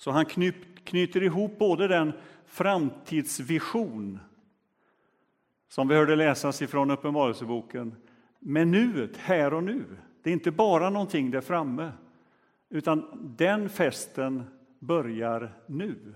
Så 0.00 0.10
han 0.10 0.24
knyter 0.84 1.22
ihop 1.22 1.58
både 1.58 1.88
den 1.88 2.12
framtidsvision 2.46 4.18
som 5.68 5.88
vi 5.88 5.94
hörde 5.94 6.16
läsas 6.16 6.62
ifrån 6.62 6.90
Uppenbarelseboken 6.90 7.96
med 8.38 8.68
nuet, 8.68 9.16
här 9.16 9.54
och 9.54 9.64
nu. 9.64 9.84
Det 10.22 10.30
är 10.30 10.34
inte 10.34 10.50
bara 10.50 10.90
någonting 10.90 11.30
där 11.30 11.40
framme, 11.40 11.92
utan 12.68 13.26
den 13.38 13.68
festen 13.68 14.44
börjar 14.78 15.54
nu. 15.66 16.14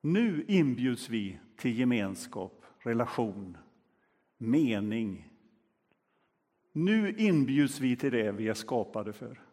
Nu 0.00 0.44
inbjuds 0.48 1.08
vi 1.08 1.38
till 1.56 1.78
gemenskap, 1.78 2.64
relation, 2.78 3.56
mening. 4.38 5.30
Nu 6.72 7.14
inbjuds 7.18 7.80
vi 7.80 7.96
till 7.96 8.12
det 8.12 8.32
vi 8.32 8.48
är 8.48 8.54
skapade 8.54 9.12
för. 9.12 9.49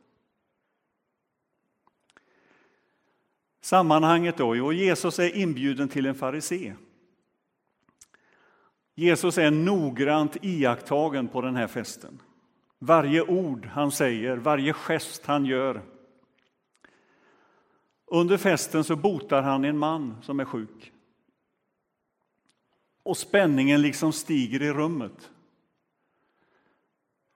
Sammanhanget 3.67 4.38
då? 4.38 4.55
Jo, 4.55 4.74
Jesus 4.74 5.19
är 5.19 5.36
inbjuden 5.36 5.89
till 5.89 6.05
en 6.05 6.15
farisé. 6.15 6.75
Jesus 8.95 9.38
är 9.38 9.51
noggrant 9.51 10.38
iakttagen 10.41 11.27
på 11.27 11.41
den 11.41 11.55
här 11.55 11.67
festen. 11.67 12.21
Varje 12.79 13.21
ord 13.21 13.65
han 13.65 13.91
säger, 13.91 14.38
varje 14.38 14.74
gest 14.74 15.25
han 15.25 15.45
gör. 15.45 15.81
Under 18.05 18.38
festen 18.38 18.83
så 18.83 18.95
botar 18.95 19.41
han 19.41 19.65
en 19.65 19.77
man 19.77 20.21
som 20.21 20.39
är 20.39 20.45
sjuk. 20.45 20.91
Och 23.03 23.17
spänningen 23.17 23.81
liksom 23.81 24.13
stiger 24.13 24.62
i 24.62 24.74
rummet. 24.74 25.31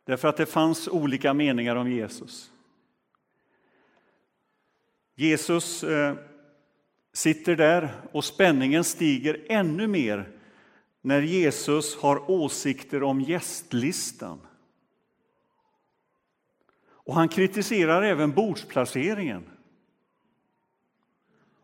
Därför 0.04 0.28
att 0.28 0.38
det 0.38 0.46
fanns 0.46 0.88
olika 0.88 1.34
meningar 1.34 1.76
om 1.76 1.92
Jesus. 1.92 2.52
Jesus 5.16 5.84
eh, 5.84 6.16
sitter 7.14 7.56
där 7.56 8.02
och 8.12 8.26
spänningen 8.26 8.84
stiger 8.84 9.46
ännu 9.50 9.88
mer 9.88 10.32
när 11.02 11.22
Jesus 11.22 11.98
har 11.98 12.32
åsikter 12.32 13.04
om 13.04 13.22
gästlistan. 13.22 14.40
Och 17.04 17.16
han 17.16 17.30
kritiserar 17.30 18.02
även 18.02 18.32
bordsplaceringen. 18.32 19.50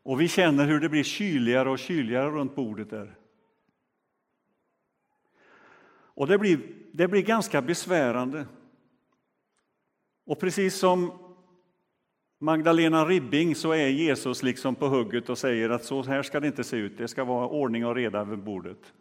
Och 0.03 0.21
vi 0.21 0.27
känner 0.27 0.65
hur 0.65 0.79
det 0.79 0.89
blir 0.89 1.03
kyligare 1.03 1.69
och 1.69 1.79
kyligare 1.79 2.29
runt 2.29 2.55
bordet 2.55 2.89
där. 2.89 3.15
Och 5.89 6.27
det 6.27 6.37
blir, 6.37 6.59
det 6.91 7.07
blir 7.07 7.21
ganska 7.21 7.61
besvärande. 7.61 8.45
Och 10.25 10.39
precis 10.39 10.75
som 10.75 11.26
Magdalena 12.39 13.05
Ribbing 13.05 13.55
så 13.55 13.71
är 13.71 13.87
Jesus 13.87 14.43
liksom 14.43 14.75
på 14.75 14.87
hugget 14.87 15.29
och 15.29 15.37
säger 15.37 15.69
att 15.69 15.83
så 15.83 16.03
här 16.03 16.23
ska 16.23 16.39
det 16.39 16.47
inte 16.47 16.63
se 16.63 16.77
ut, 16.77 16.97
det 16.97 17.07
ska 17.07 17.23
vara 17.23 17.47
ordning 17.47 17.85
och 17.85 17.95
reda 17.95 18.23
vid 18.23 18.39
bordet. 18.39 18.93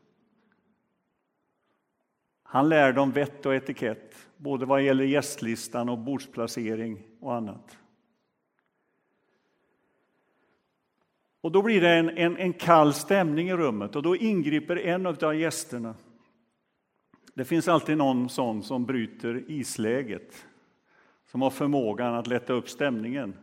Han 2.42 2.68
lär 2.68 2.92
dem 2.92 3.12
vett 3.12 3.46
och 3.46 3.54
etikett, 3.54 4.28
både 4.36 4.66
vad 4.66 4.82
gäller 4.82 5.04
gästlistan 5.04 5.88
och 5.88 5.98
bordsplacering 5.98 7.02
och 7.20 7.34
annat. 7.34 7.78
Och 11.40 11.52
då 11.52 11.62
blir 11.62 11.80
det 11.80 11.90
en, 11.90 12.10
en, 12.10 12.36
en 12.36 12.52
kall 12.52 12.94
stämning 12.94 13.48
i 13.48 13.56
rummet 13.56 13.96
och 13.96 14.02
då 14.02 14.16
ingriper 14.16 14.76
en 14.76 15.06
av 15.06 15.36
gästerna. 15.36 15.94
Det 17.34 17.44
finns 17.44 17.68
alltid 17.68 17.96
någon 17.96 18.28
sån 18.28 18.62
som 18.62 18.86
bryter 18.86 19.44
isläget, 19.50 20.46
som 21.26 21.42
har 21.42 21.50
förmågan 21.50 22.14
att 22.14 22.26
lätta 22.26 22.52
upp 22.52 22.68
stämningen. 22.68 23.36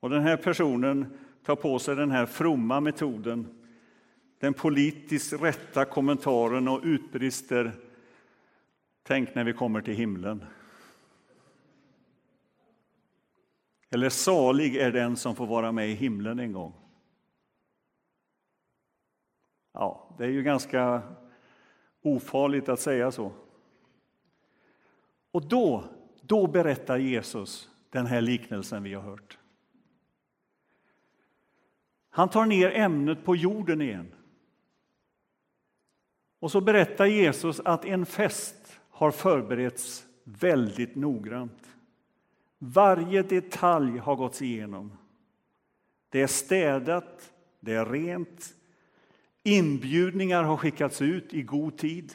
Och 0.00 0.10
den 0.10 0.22
här 0.22 0.36
personen 0.36 1.18
tar 1.44 1.56
på 1.56 1.78
sig 1.78 1.96
den 1.96 2.10
här 2.10 2.26
fromma 2.26 2.80
metoden 2.80 3.58
den 4.38 4.54
politiskt 4.54 5.32
rätta 5.32 5.84
kommentaren 5.84 6.68
och 6.68 6.80
utbrister 6.84 7.72
Tänk 9.02 9.34
när 9.34 9.44
vi 9.44 9.52
kommer 9.52 9.80
till 9.80 9.94
himlen. 9.94 10.44
Eller 13.90 14.08
salig 14.08 14.76
är 14.76 14.92
den 14.92 15.16
som 15.16 15.36
får 15.36 15.46
vara 15.46 15.72
med 15.72 15.90
i 15.90 15.92
himlen 15.92 16.38
en 16.38 16.52
gång. 16.52 16.74
Ja, 19.72 20.14
det 20.18 20.24
är 20.24 20.28
ju 20.28 20.42
ganska 20.42 21.02
ofarligt 22.02 22.68
att 22.68 22.80
säga 22.80 23.10
så. 23.10 23.32
Och 25.30 25.48
då, 25.48 25.84
då 26.22 26.46
berättar 26.46 26.98
Jesus 26.98 27.70
den 27.90 28.06
här 28.06 28.20
liknelsen 28.20 28.82
vi 28.82 28.94
har 28.94 29.02
hört. 29.02 29.38
Han 32.10 32.28
tar 32.28 32.46
ner 32.46 32.70
ämnet 32.70 33.24
på 33.24 33.36
jorden 33.36 33.80
igen. 33.80 34.12
Och 36.38 36.50
så 36.50 36.60
berättar 36.60 37.06
Jesus 37.06 37.60
att 37.60 37.84
en 37.84 38.06
fest 38.06 38.80
har 38.90 39.10
förberetts 39.10 40.06
väldigt 40.24 40.94
noggrant. 40.94 41.68
Varje 42.58 43.22
detalj 43.22 43.98
har 43.98 44.16
gåtts 44.16 44.42
igenom. 44.42 44.92
Det 46.08 46.22
är 46.22 46.26
städat, 46.26 47.32
det 47.60 47.74
är 47.74 47.86
rent. 47.86 48.54
Inbjudningar 49.42 50.42
har 50.42 50.56
skickats 50.56 51.02
ut 51.02 51.34
i 51.34 51.42
god 51.42 51.78
tid. 51.78 52.12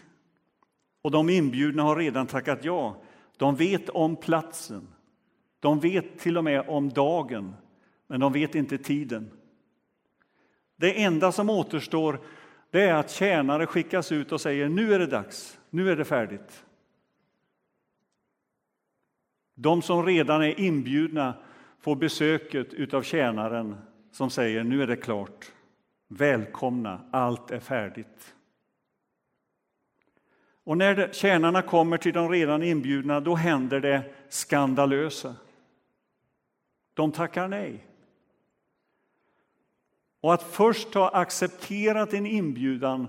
Och 1.02 1.12
de 1.12 1.30
inbjudna 1.30 1.84
har 1.84 1.96
redan 1.96 2.28
tackat 2.28 2.66
ja. 2.66 3.02
De 3.38 3.56
vet 3.56 3.90
om 3.90 4.16
platsen. 4.16 4.88
De 5.60 5.80
vet 5.80 6.20
till 6.20 6.38
och 6.38 6.44
med 6.44 6.70
om 6.70 6.90
dagen, 6.90 7.56
men 8.08 8.20
de 8.20 8.34
vet 8.34 8.56
inte 8.56 8.78
tiden. 8.78 9.32
Det 10.76 11.04
enda 11.04 11.32
som 11.32 11.50
återstår 11.50 12.20
det 12.72 12.82
är 12.82 12.94
att 12.94 13.12
tjänare 13.12 13.66
skickas 13.66 14.12
ut 14.12 14.32
och 14.32 14.42
säger 14.42 14.70
nu 14.70 14.94
är 14.94 15.00
det 15.00 15.08
dags, 15.08 15.60
nu 15.70 15.92
är 15.92 15.96
det 15.96 16.06
färdigt. 16.06 16.66
De 19.56 19.82
som 19.82 20.06
redan 20.06 20.42
är 20.42 20.60
inbjudna 20.60 21.34
får 21.80 21.96
besöket 21.96 22.94
av 22.94 23.02
tjänaren 23.02 23.76
som 24.12 24.30
säger 24.30 24.64
nu 24.64 24.84
är 24.84 24.88
det 24.88 24.96
klart. 24.96 25.52
Välkomna, 26.08 27.02
allt 27.12 27.52
är 27.52 27.60
färdigt. 27.60 28.36
Och 30.68 30.78
när 30.78 31.14
tjänarna 31.14 31.62
kommer 31.62 31.98
till 31.98 32.14
de 32.14 32.30
redan 32.30 32.64
inbjudna, 32.64 33.20
då 33.20 33.36
händer 33.36 33.80
det 33.80 34.04
skandalösa. 34.30 35.36
De 36.94 37.12
tackar 37.12 37.48
nej. 37.48 37.86
Och 40.22 40.34
att 40.34 40.44
först 40.44 40.94
ha 40.94 41.10
accepterat 41.10 42.14
en 42.14 42.26
inbjudan 42.26 43.08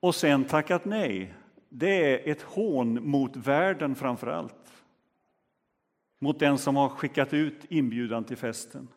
och 0.00 0.14
sen 0.14 0.44
tackat 0.44 0.84
nej, 0.84 1.34
det 1.68 2.14
är 2.14 2.32
ett 2.32 2.42
hån 2.42 3.08
mot 3.10 3.36
världen 3.36 3.94
framför 3.94 4.26
allt. 4.26 4.72
Mot 6.18 6.38
den 6.38 6.58
som 6.58 6.76
har 6.76 6.88
skickat 6.88 7.34
ut 7.34 7.64
inbjudan 7.68 8.24
till 8.24 8.36
festen. 8.36 8.88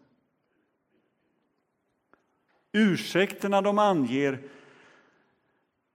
Ursäkterna 2.71 3.61
de 3.61 3.79
anger 3.79 4.39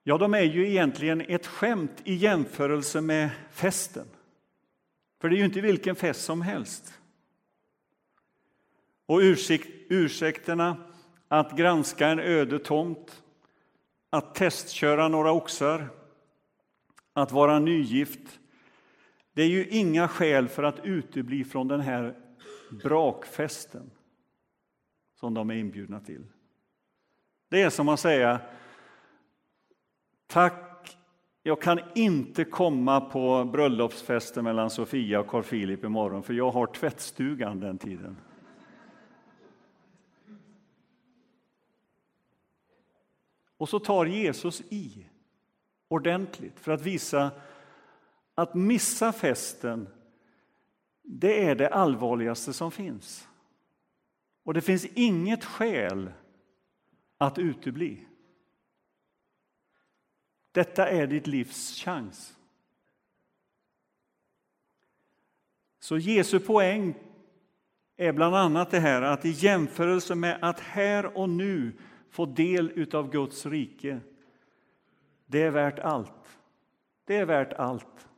ja, 0.08 0.18
de 0.18 0.34
är 0.34 0.42
ju 0.42 0.68
egentligen 0.68 1.20
ett 1.20 1.46
skämt 1.46 2.02
i 2.04 2.14
jämförelse 2.14 3.00
med 3.00 3.30
festen. 3.50 4.06
För 5.20 5.28
det 5.28 5.36
är 5.36 5.38
ju 5.38 5.44
inte 5.44 5.60
vilken 5.60 5.96
fest 5.96 6.24
som 6.24 6.42
helst. 6.42 6.98
Och 9.06 9.18
ursäkterna 9.88 10.76
att 11.28 11.56
granska 11.56 12.08
en 12.08 12.18
öde 12.18 12.58
tomt, 12.58 13.22
att 14.10 14.34
testköra 14.34 15.08
några 15.08 15.32
oxar, 15.32 15.88
att 17.12 17.32
vara 17.32 17.58
nygift. 17.58 18.38
Det 19.32 19.42
är 19.42 19.48
ju 19.48 19.68
inga 19.68 20.08
skäl 20.08 20.48
för 20.48 20.62
att 20.62 20.84
utebli 20.84 21.44
från 21.44 21.68
den 21.68 21.80
här 21.80 22.14
brakfesten. 22.70 23.90
som 25.14 25.34
de 25.34 25.50
är 25.50 25.54
inbjudna 25.54 26.00
till. 26.00 26.26
Det 27.48 27.62
är 27.62 27.70
som 27.70 27.88
att 27.88 28.00
säga 28.00 28.40
Tack, 30.26 30.98
jag 31.42 31.62
kan 31.62 31.80
inte 31.94 32.44
komma 32.44 33.00
på 33.00 33.44
bröllopsfesten 33.44 34.44
mellan 34.44 34.70
Sofia 34.70 35.20
och 35.20 35.26
Carl 35.26 35.42
Philip 35.42 35.84
imorgon 35.84 36.22
för 36.22 36.34
jag 36.34 36.50
har 36.50 36.66
tvättstugan 36.66 37.60
den 37.60 37.78
tiden. 37.78 38.16
Och 43.56 43.68
så 43.68 43.78
tar 43.78 44.06
Jesus 44.06 44.60
i 44.60 45.06
ordentligt 45.88 46.60
för 46.60 46.72
att 46.72 46.82
visa 46.82 47.30
att 48.34 48.54
missa 48.54 49.12
festen, 49.12 49.88
det 51.02 51.44
är 51.44 51.54
det 51.54 51.68
allvarligaste 51.68 52.52
som 52.52 52.70
finns. 52.70 53.28
Och 54.44 54.54
det 54.54 54.60
finns 54.60 54.84
inget 54.84 55.44
skäl 55.44 56.12
att 57.18 57.38
utebli. 57.38 58.06
Detta 60.56 60.88
är 60.88 61.06
ditt 61.06 61.26
livs 61.26 61.80
chans. 61.80 62.36
Så 65.78 65.98
Jesu 65.98 66.40
poäng 66.40 66.94
är 67.96 68.12
bland 68.12 68.36
annat 68.36 68.70
det 68.70 68.80
här 68.80 69.02
att 69.02 69.24
i 69.24 69.30
jämförelse 69.30 70.14
med 70.14 70.38
att 70.42 70.60
här 70.60 71.16
och 71.18 71.28
nu 71.28 71.72
få 72.10 72.26
del 72.26 72.94
av 72.94 73.10
Guds 73.10 73.46
rike, 73.46 74.00
det 75.26 75.42
är 75.42 75.50
värt 75.50 75.78
allt. 75.78 76.38
Det 77.04 77.16
är 77.16 77.26
värt 77.26 77.52
allt. 77.52 78.08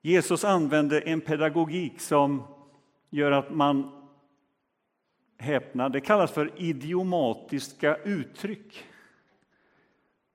Jesus 0.00 0.44
använde 0.44 1.00
en 1.00 1.20
pedagogik 1.20 2.00
som 2.00 2.42
gör 3.10 3.32
att 3.32 3.54
man 3.54 4.01
häpnar. 5.42 5.88
Det 5.88 6.00
kallas 6.00 6.32
för 6.32 6.50
idiomatiska 6.56 7.96
uttryck. 7.96 8.84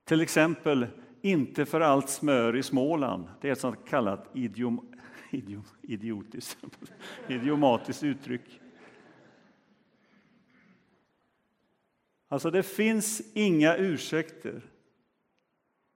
Till 0.04 0.20
exempel 0.20 0.86
inte 1.22 1.66
för 1.66 1.80
allt 1.80 2.08
smör 2.08 2.56
i 2.56 2.62
Småland. 2.62 3.28
Det 3.40 3.48
är 3.48 3.52
ett 3.52 3.60
sånt 3.60 3.88
kallat 3.88 4.30
idiom, 4.32 4.94
idiom, 5.30 5.64
idiotiskt, 5.82 6.58
idiomatiskt 7.28 8.02
uttryck. 8.02 8.60
Alltså, 12.28 12.50
det 12.50 12.62
finns 12.62 13.22
inga 13.34 13.76
ursäkter. 13.76 14.62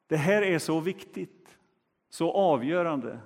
Det 0.07 0.17
här 0.17 0.43
är 0.43 0.59
så 0.59 0.81
viktigt, 0.81 1.59
så 2.09 2.33
avgörande. 2.33 3.21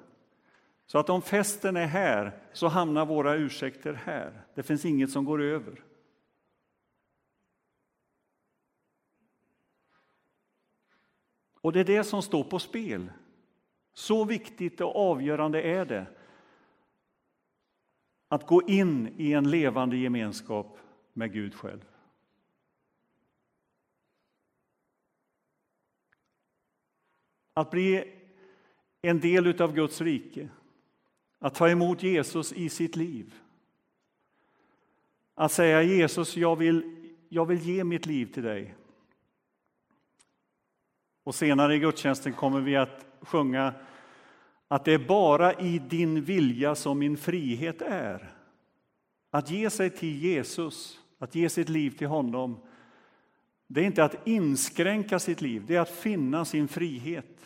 Så 0.87 0.99
att 0.99 1.11
om 1.11 1.23
festen 1.23 1.76
är 1.76 1.87
här 1.87 2.40
så 2.52 2.69
hamnar 2.69 3.07
våra 3.07 3.35
ursäkter 3.35 3.93
här. 3.93 4.43
Det 4.55 4.62
finns 4.62 4.85
inget 4.85 5.11
som 5.11 5.25
går 5.25 5.43
över. 5.43 5.83
Och 11.61 11.73
det 11.73 11.81
är 11.81 11.85
det 11.85 12.05
som 12.05 12.23
står 12.23 12.45
på 12.45 12.59
spel. 12.59 13.12
Så 13.93 14.25
viktigt 14.25 14.81
och 14.81 14.97
avgörande 14.97 15.62
är 15.62 15.85
det 15.85 16.07
att 18.28 18.47
gå 18.47 18.62
in 18.62 19.14
i 19.16 19.33
en 19.33 19.50
levande 19.50 19.97
gemenskap 19.97 20.78
med 21.12 21.33
Gud 21.33 21.55
själv. 21.55 21.85
Att 27.55 27.71
bli 27.71 28.14
en 29.02 29.21
del 29.21 29.62
av 29.62 29.75
Guds 29.75 30.00
rike 30.00 30.49
att 31.38 31.55
ta 31.55 31.69
emot 31.69 32.02
Jesus 32.02 32.52
i 32.52 32.69
sitt 32.69 32.97
liv. 32.97 33.35
Att 35.34 35.52
säga 35.52 35.82
Jesus, 35.82 36.37
jag 36.37 36.56
vill, 36.56 37.06
jag 37.28 37.47
vill 37.47 37.58
ge 37.58 37.84
mitt 37.84 38.06
liv 38.06 38.32
till 38.32 38.43
dig. 38.43 38.75
Och 41.25 41.34
senare 41.34 41.75
i 41.75 41.78
gudstjänsten 41.78 42.32
kommer 42.32 42.60
vi 42.60 42.76
att 42.76 43.06
sjunga 43.21 43.75
att 44.69 44.84
det 44.84 44.93
är 44.93 44.99
bara 44.99 45.54
i 45.54 45.78
din 45.78 46.23
vilja 46.25 46.75
som 46.75 46.99
min 46.99 47.17
frihet 47.17 47.82
är. 47.82 48.34
Att 49.30 49.50
ge 49.50 49.71
sig 49.71 49.91
till 49.91 50.23
Jesus, 50.23 51.00
att 51.19 51.34
ge 51.34 51.49
sitt 51.49 51.69
liv 51.69 51.91
till 51.91 52.06
honom, 52.06 52.60
det 53.67 53.80
är 53.80 53.84
inte 53.84 54.04
att 54.04 54.26
inskränka 54.26 55.19
sitt 55.19 55.41
liv, 55.41 55.65
det 55.67 55.76
är 55.76 55.80
att 55.80 55.91
finna 55.91 56.45
sin 56.45 56.69
frihet. 56.69 57.41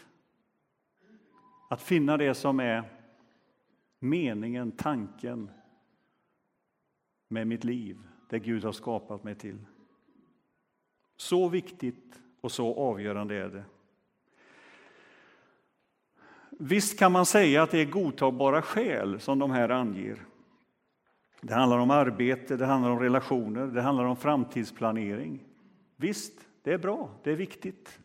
Att 1.70 1.82
finna 1.82 2.16
det 2.16 2.34
som 2.34 2.60
är 2.60 2.99
meningen, 4.00 4.72
tanken 4.72 5.50
med 7.28 7.46
mitt 7.46 7.64
liv, 7.64 7.98
det 8.28 8.38
Gud 8.38 8.64
har 8.64 8.72
skapat 8.72 9.24
mig 9.24 9.34
till. 9.34 9.58
Så 11.16 11.48
viktigt 11.48 12.20
och 12.40 12.52
så 12.52 12.74
avgörande 12.74 13.34
är 13.34 13.48
det. 13.48 13.64
Visst 16.50 16.98
kan 16.98 17.12
man 17.12 17.26
säga 17.26 17.62
att 17.62 17.70
det 17.70 17.78
är 17.78 17.84
godtagbara 17.84 18.62
skäl 18.62 19.20
som 19.20 19.38
de 19.38 19.50
här 19.50 19.68
anger. 19.68 20.26
Det 21.40 21.54
handlar 21.54 21.78
om 21.78 21.90
arbete, 21.90 22.56
det 22.56 22.66
handlar 22.66 22.90
om 22.90 22.98
relationer, 22.98 23.66
det 23.66 23.82
handlar 23.82 24.04
om 24.04 24.16
framtidsplanering. 24.16 25.44
Visst, 25.96 26.32
det 26.62 26.72
är 26.72 26.78
bra, 26.78 27.10
det 27.22 27.30
är 27.30 27.36
viktigt. 27.36 27.98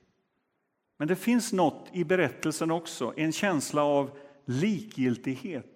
Men 0.97 1.07
det 1.07 1.15
finns 1.15 1.53
något 1.53 1.89
i 1.91 2.03
berättelsen 2.03 2.71
också, 2.71 3.13
en 3.17 3.31
känsla 3.31 3.83
av 3.83 4.17
likgiltighet 4.45 5.74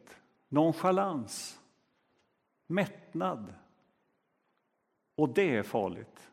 nonchalans, 0.49 1.59
mättnad. 2.67 3.53
Och 5.15 5.33
det 5.33 5.55
är 5.55 5.63
farligt. 5.63 6.31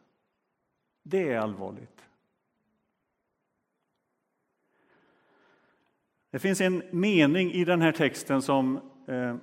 Det 1.02 1.33
är 1.33 1.38
allvarligt. 1.38 2.09
Det 6.31 6.38
finns 6.38 6.61
en 6.61 6.83
mening 6.90 7.52
i 7.52 7.64
den 7.64 7.81
här 7.81 7.92
texten 7.92 8.42
som 8.42 8.76
eh, 9.07 9.37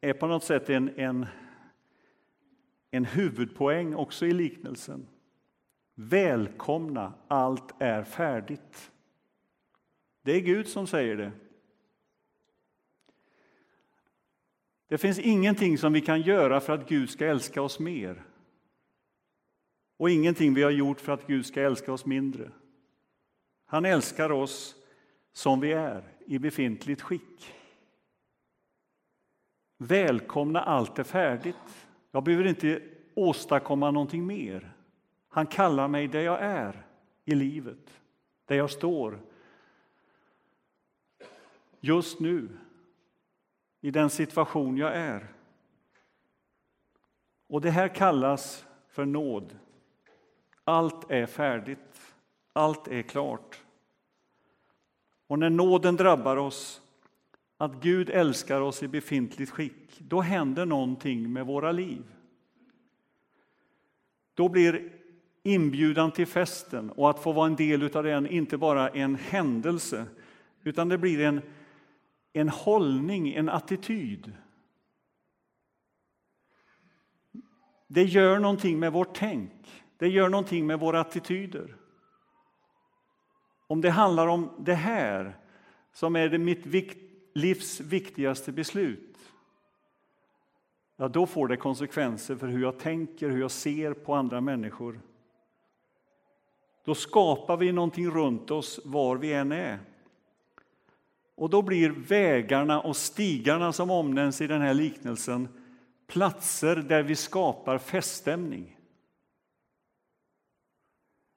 är 0.00 0.12
på 0.12 0.26
något 0.26 0.44
sätt 0.44 0.70
en, 0.70 0.98
en, 0.98 1.26
en 2.90 3.04
huvudpoäng 3.04 3.94
också 3.94 4.26
i 4.26 4.32
liknelsen. 4.32 5.06
Välkomna, 5.94 7.12
allt 7.28 7.74
är 7.78 8.02
färdigt. 8.02 8.92
Det 10.22 10.32
är 10.32 10.40
Gud 10.40 10.68
som 10.68 10.86
säger 10.86 11.16
det. 11.16 11.32
Det 14.90 14.98
finns 14.98 15.18
ingenting 15.18 15.78
som 15.78 15.92
vi 15.92 16.00
kan 16.00 16.20
göra 16.20 16.60
för 16.60 16.72
att 16.72 16.88
Gud 16.88 17.10
ska 17.10 17.26
älska 17.26 17.62
oss 17.62 17.78
mer. 17.78 18.24
Och 19.96 20.10
ingenting 20.10 20.54
vi 20.54 20.62
har 20.62 20.70
gjort 20.70 21.00
för 21.00 21.12
att 21.12 21.26
Gud 21.26 21.46
ska 21.46 21.62
älska 21.62 21.92
oss 21.92 22.06
mindre. 22.06 22.50
Han 23.66 23.84
älskar 23.84 24.32
oss 24.32 24.76
som 25.32 25.60
vi 25.60 25.72
är, 25.72 26.02
i 26.26 26.38
befintligt 26.38 27.02
skick. 27.02 27.54
Välkomna, 29.78 30.60
allt 30.60 30.98
är 30.98 31.04
färdigt. 31.04 31.86
Jag 32.10 32.24
behöver 32.24 32.46
inte 32.46 32.82
åstadkomma 33.14 33.90
någonting 33.90 34.26
mer. 34.26 34.72
Han 35.28 35.46
kallar 35.46 35.88
mig 35.88 36.08
där 36.08 36.20
jag 36.20 36.40
är 36.40 36.86
i 37.24 37.34
livet, 37.34 38.00
där 38.44 38.56
jag 38.56 38.70
står. 38.70 39.20
Just 41.80 42.20
nu 42.20 42.48
i 43.80 43.90
den 43.90 44.10
situation 44.10 44.76
jag 44.76 44.96
är. 44.96 45.26
Och 47.46 47.60
det 47.60 47.70
här 47.70 47.88
kallas 47.88 48.66
för 48.88 49.04
nåd. 49.04 49.58
Allt 50.64 51.10
är 51.10 51.26
färdigt, 51.26 52.14
allt 52.52 52.88
är 52.88 53.02
klart. 53.02 53.60
Och 55.26 55.38
när 55.38 55.50
nåden 55.50 55.96
drabbar 55.96 56.36
oss, 56.36 56.82
att 57.56 57.82
Gud 57.82 58.10
älskar 58.10 58.60
oss 58.60 58.82
i 58.82 58.88
befintligt 58.88 59.50
skick, 59.50 59.98
då 59.98 60.20
händer 60.20 60.66
någonting 60.66 61.32
med 61.32 61.46
våra 61.46 61.72
liv. 61.72 62.02
Då 64.34 64.48
blir 64.48 64.92
inbjudan 65.42 66.10
till 66.10 66.26
festen 66.26 66.90
och 66.90 67.10
att 67.10 67.22
få 67.22 67.32
vara 67.32 67.46
en 67.46 67.56
del 67.56 67.96
av 67.96 68.04
den 68.04 68.26
inte 68.26 68.58
bara 68.58 68.88
en 68.88 69.14
händelse, 69.14 70.06
utan 70.62 70.88
det 70.88 70.98
blir 70.98 71.20
en 71.20 71.40
en 72.32 72.48
hållning, 72.48 73.34
en 73.34 73.48
attityd. 73.48 74.32
Det 77.86 78.04
gör 78.04 78.38
någonting 78.38 78.78
med 78.78 78.92
vårt 78.92 79.14
tänk, 79.14 79.84
det 79.96 80.08
gör 80.08 80.28
någonting 80.28 80.66
med 80.66 80.80
våra 80.80 81.00
attityder. 81.00 81.76
Om 83.66 83.80
det 83.80 83.90
handlar 83.90 84.26
om 84.26 84.50
det 84.58 84.74
här, 84.74 85.38
som 85.92 86.16
är 86.16 86.28
det 86.28 86.38
mitt 86.38 86.66
livs 87.34 87.80
viktigaste 87.80 88.52
beslut, 88.52 89.18
ja, 90.96 91.08
då 91.08 91.26
får 91.26 91.48
det 91.48 91.56
konsekvenser 91.56 92.36
för 92.36 92.46
hur 92.46 92.62
jag 92.62 92.78
tänker, 92.78 93.30
hur 93.30 93.40
jag 93.40 93.50
ser 93.50 93.94
på 93.94 94.14
andra 94.14 94.40
människor. 94.40 95.00
Då 96.84 96.94
skapar 96.94 97.56
vi 97.56 97.72
någonting 97.72 98.10
runt 98.10 98.50
oss 98.50 98.80
var 98.84 99.16
vi 99.16 99.32
än 99.32 99.52
är. 99.52 99.78
Och 101.40 101.50
då 101.50 101.62
blir 101.62 101.90
vägarna 101.90 102.80
och 102.80 102.96
stigarna 102.96 103.72
som 103.72 103.90
omnämns 103.90 104.40
i 104.40 104.46
den 104.46 104.60
här 104.60 104.74
liknelsen 104.74 105.48
platser 106.06 106.76
där 106.76 107.02
vi 107.02 107.16
skapar 107.16 107.78
feststämning. 107.78 108.78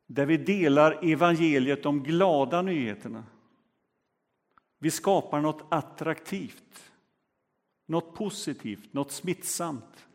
Där 0.07 0.25
vi 0.25 0.37
delar 0.37 1.11
evangeliet, 1.11 1.83
de 1.83 2.03
glada 2.03 2.61
nyheterna. 2.61 3.23
Vi 4.79 4.91
skapar 4.91 5.41
något 5.41 5.65
attraktivt, 5.69 6.91
något 7.85 8.15
positivt, 8.15 8.93
något 8.93 9.11
smittsamt. 9.11 10.07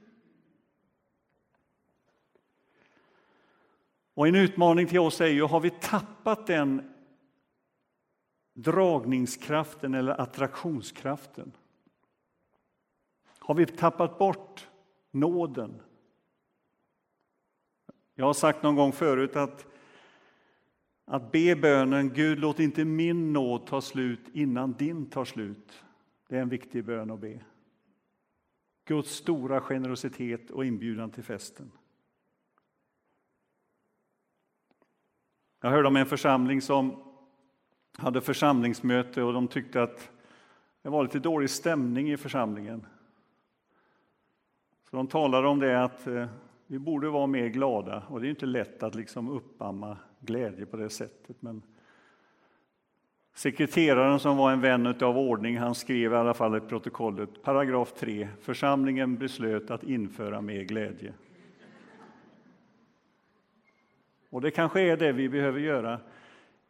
Och 4.14 4.29
en 4.29 4.35
utmaning 4.35 4.87
till 4.87 4.98
oss 4.98 5.20
är 5.20 5.27
ju, 5.27 5.42
har 5.42 5.61
vi 5.61 5.70
tappat 5.70 6.46
den 6.46 6.94
dragningskraften 8.62 9.94
eller 9.94 10.21
attraktionskraften? 10.21 11.53
Har 13.38 13.55
vi 13.55 13.66
tappat 13.66 14.18
bort 14.18 14.68
nåden? 15.11 15.83
Jag 18.14 18.27
har 18.27 18.33
sagt 18.33 18.62
någon 18.62 18.77
gång 18.77 18.92
förut 18.92 19.37
att 19.37 19.66
att 21.05 21.33
be 21.33 21.57
bönen 21.57 22.12
Gud 22.12 22.38
låt 22.38 22.61
inte 22.61 22.85
min 22.85 23.33
nåd 23.33 23.66
ta 23.66 23.81
slut 23.81 24.29
innan 24.33 24.73
din 24.73 25.11
tar 25.11 25.25
slut. 25.25 25.85
Det 26.29 26.37
är 26.37 26.42
en 26.42 26.49
viktig 26.49 26.85
bön 26.85 27.11
att 27.11 27.21
be. 27.21 27.40
Guds 28.85 29.11
stora 29.11 29.61
generositet 29.61 30.51
och 30.51 30.64
inbjudan 30.64 31.11
till 31.11 31.23
festen. 31.23 31.73
Jag 35.61 35.71
hörde 35.71 35.88
om 35.88 35.97
en 35.97 36.07
församling 36.07 36.62
som 36.62 37.08
hade 37.99 38.21
församlingsmöte 38.21 39.23
och 39.23 39.33
de 39.33 39.49
tyckte 39.49 39.83
att 39.83 40.11
det 40.83 40.89
var 40.89 41.03
lite 41.03 41.19
dålig 41.19 41.51
stämning 41.51 42.11
i 42.11 42.17
församlingen. 42.17 42.87
Så 44.91 44.97
de 44.97 45.07
talade 45.07 45.49
om 45.49 45.59
det 45.59 45.83
att 45.85 46.07
eh, 46.07 46.27
vi 46.67 46.79
borde 46.79 47.09
vara 47.09 47.27
mer 47.27 47.47
glada 47.47 48.03
och 48.09 48.21
det 48.21 48.27
är 48.27 48.31
inte 48.31 48.47
lätt 48.47 48.83
att 48.83 48.95
liksom 48.95 49.29
uppamma 49.29 49.97
glädje 50.21 50.67
på 50.67 50.77
det 50.77 50.91
sättet. 50.91 51.43
Men 51.43 51.63
sekreteraren 53.35 54.21
som 54.21 54.37
var 54.37 54.53
en 54.53 54.61
vän 54.61 54.87
av 54.87 55.19
ordning, 55.19 55.59
han 55.59 55.75
skrev 55.75 56.13
i 56.13 56.17
alla 56.17 56.35
fall 56.35 56.57
i 56.57 56.61
protokollet, 56.61 57.43
paragraf 57.43 57.93
3, 57.93 58.29
församlingen 58.41 59.17
beslöt 59.17 59.71
att 59.71 59.83
införa 59.83 60.41
mer 60.41 60.63
glädje. 60.63 61.13
Och 64.31 64.41
det 64.41 64.51
kanske 64.51 64.81
är 64.81 64.97
det 64.97 65.13
vi 65.13 65.29
behöver 65.29 65.61
göra 65.61 66.01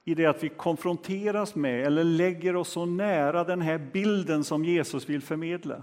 i 0.09 0.15
det 0.15 0.27
att 0.27 0.43
vi 0.43 0.49
konfronteras 0.49 1.55
med 1.55 1.87
eller 1.87 2.05
lägger 2.05 2.57
oss 2.57 2.69
så 2.69 2.87
nära 2.87 3.45
den 3.45 3.61
här 3.61 3.79
bilden 3.79 4.45
som 4.45 4.65
Jesus 4.65 5.09
vill 5.09 5.23
förmedla. 5.23 5.83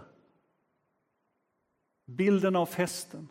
Bilden 2.06 2.56
av 2.56 2.66
festen. 2.66 3.28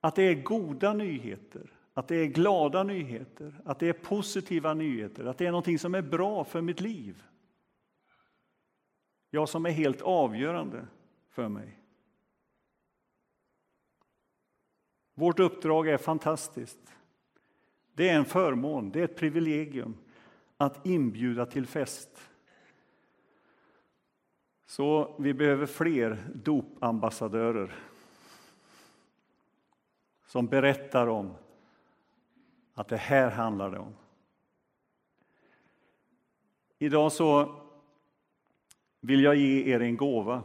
Att 0.00 0.16
det 0.16 0.22
är 0.22 0.42
goda 0.42 0.92
nyheter, 0.92 1.72
att 1.94 2.08
det 2.08 2.16
är 2.16 2.26
glada 2.26 2.82
nyheter, 2.82 3.60
att 3.64 3.78
det 3.78 3.88
är 3.88 3.92
positiva 3.92 4.74
nyheter, 4.74 5.24
att 5.24 5.38
det 5.38 5.46
är 5.46 5.50
någonting 5.50 5.78
som 5.78 5.94
är 5.94 6.02
bra 6.02 6.44
för 6.44 6.60
mitt 6.60 6.80
liv. 6.80 7.22
Ja, 9.30 9.46
som 9.46 9.66
är 9.66 9.70
helt 9.70 10.02
avgörande 10.02 10.86
för 11.30 11.48
mig. 11.48 11.78
Vårt 15.14 15.40
uppdrag 15.40 15.88
är 15.88 15.98
fantastiskt. 15.98 16.94
Det 17.94 18.08
är 18.08 18.16
en 18.16 18.24
förmån, 18.24 18.90
det 18.90 19.00
är 19.00 19.04
ett 19.04 19.16
privilegium 19.16 19.96
att 20.56 20.86
inbjuda 20.86 21.46
till 21.46 21.66
fest. 21.66 22.30
Så 24.66 25.16
vi 25.18 25.34
behöver 25.34 25.66
fler 25.66 26.18
dopambassadörer 26.34 27.74
som 30.26 30.46
berättar 30.46 31.06
om 31.06 31.34
att 32.74 32.88
det 32.88 32.96
här 32.96 33.30
handlar 33.30 33.70
det 33.70 33.78
om. 33.78 33.94
Idag 36.78 37.12
så 37.12 37.60
vill 39.00 39.22
jag 39.22 39.36
ge 39.36 39.74
er 39.74 39.80
en 39.80 39.96
gåva. 39.96 40.42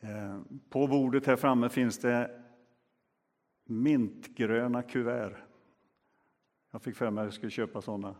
Eh, 0.00 0.40
på 0.68 0.86
bordet 0.86 1.26
här 1.26 1.36
framme 1.36 1.68
finns 1.68 1.98
det 1.98 2.40
mintgröna 3.64 4.82
kuvert. 4.82 5.47
Jag 6.70 6.82
fick 6.82 6.96
för 6.96 7.10
mig 7.10 7.22
att 7.22 7.26
jag 7.26 7.34
skulle 7.34 7.50
köpa 7.50 7.82
sådana. 7.82 8.14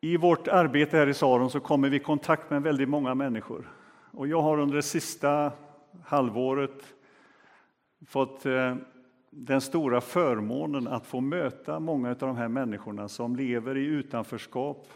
I 0.00 0.16
vårt 0.16 0.48
arbete 0.48 0.96
här 0.96 1.06
i 1.06 1.14
Saron 1.14 1.50
så 1.50 1.60
kommer 1.60 1.88
vi 1.88 1.96
i 1.96 2.00
kontakt 2.00 2.50
med 2.50 2.62
väldigt 2.62 2.88
många 2.88 3.14
människor. 3.14 3.72
Och 4.10 4.28
jag 4.28 4.42
har 4.42 4.58
under 4.58 4.76
det 4.76 4.82
sista 4.82 5.52
halvåret 6.04 6.94
fått 8.06 8.46
eh, 8.46 8.76
den 9.30 9.60
stora 9.60 10.00
förmånen 10.00 10.88
att 10.88 11.06
få 11.06 11.20
möta 11.20 11.80
många 11.80 12.10
av 12.10 12.16
de 12.16 12.36
här 12.36 12.48
människorna 12.48 13.08
som 13.08 13.36
lever 13.36 13.76
i 13.76 13.84
utanförskap, 13.84 14.88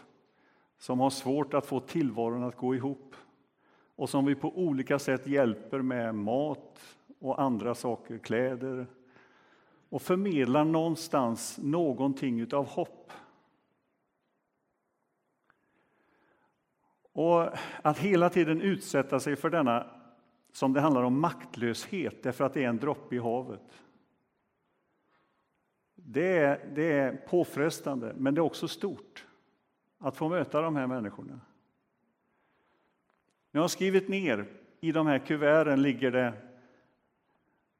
som 0.77 0.99
har 0.99 1.09
svårt 1.09 1.53
att 1.53 1.65
få 1.65 1.79
tillvaron 1.79 2.43
att 2.43 2.57
gå 2.57 2.75
ihop 2.75 3.15
och 3.95 4.09
som 4.09 4.25
vi 4.25 4.35
på 4.35 4.57
olika 4.57 4.99
sätt 4.99 5.27
hjälper 5.27 5.81
med 5.81 6.15
mat 6.15 6.97
och 7.19 7.41
andra 7.41 7.75
saker, 7.75 8.17
kläder 8.17 8.87
och 9.89 10.01
förmedlar 10.01 10.65
någonstans 10.65 11.57
någonting 11.61 12.53
av 12.53 12.65
hopp. 12.67 13.11
Och 17.11 17.49
att 17.81 17.97
hela 17.97 18.29
tiden 18.29 18.61
utsätta 18.61 19.19
sig 19.19 19.35
för 19.35 19.49
denna 19.49 19.97
som 20.51 20.73
det 20.73 20.81
handlar 20.81 21.03
om 21.03 21.19
maktlöshet 21.19 22.23
därför 22.23 22.43
att 22.43 22.53
det 22.53 22.63
är 22.63 22.69
en 22.69 22.77
droppe 22.77 23.15
i 23.15 23.19
havet. 23.19 23.83
Det 25.95 26.37
är, 26.37 26.71
det 26.75 26.91
är 26.91 27.15
påfrestande, 27.15 28.13
men 28.17 28.35
det 28.35 28.39
är 28.39 28.43
också 28.43 28.67
stort 28.67 29.25
att 29.97 30.17
få 30.17 30.29
möta 30.29 30.61
de 30.61 30.75
här 30.75 30.87
människorna. 30.87 31.39
Jag 33.51 33.61
har 33.61 33.67
skrivit 33.67 34.07
ner, 34.07 34.45
i 34.79 34.91
de 34.91 35.07
här 35.07 35.19
kuverten 35.19 35.81
ligger 35.81 36.11
det, 36.11 36.33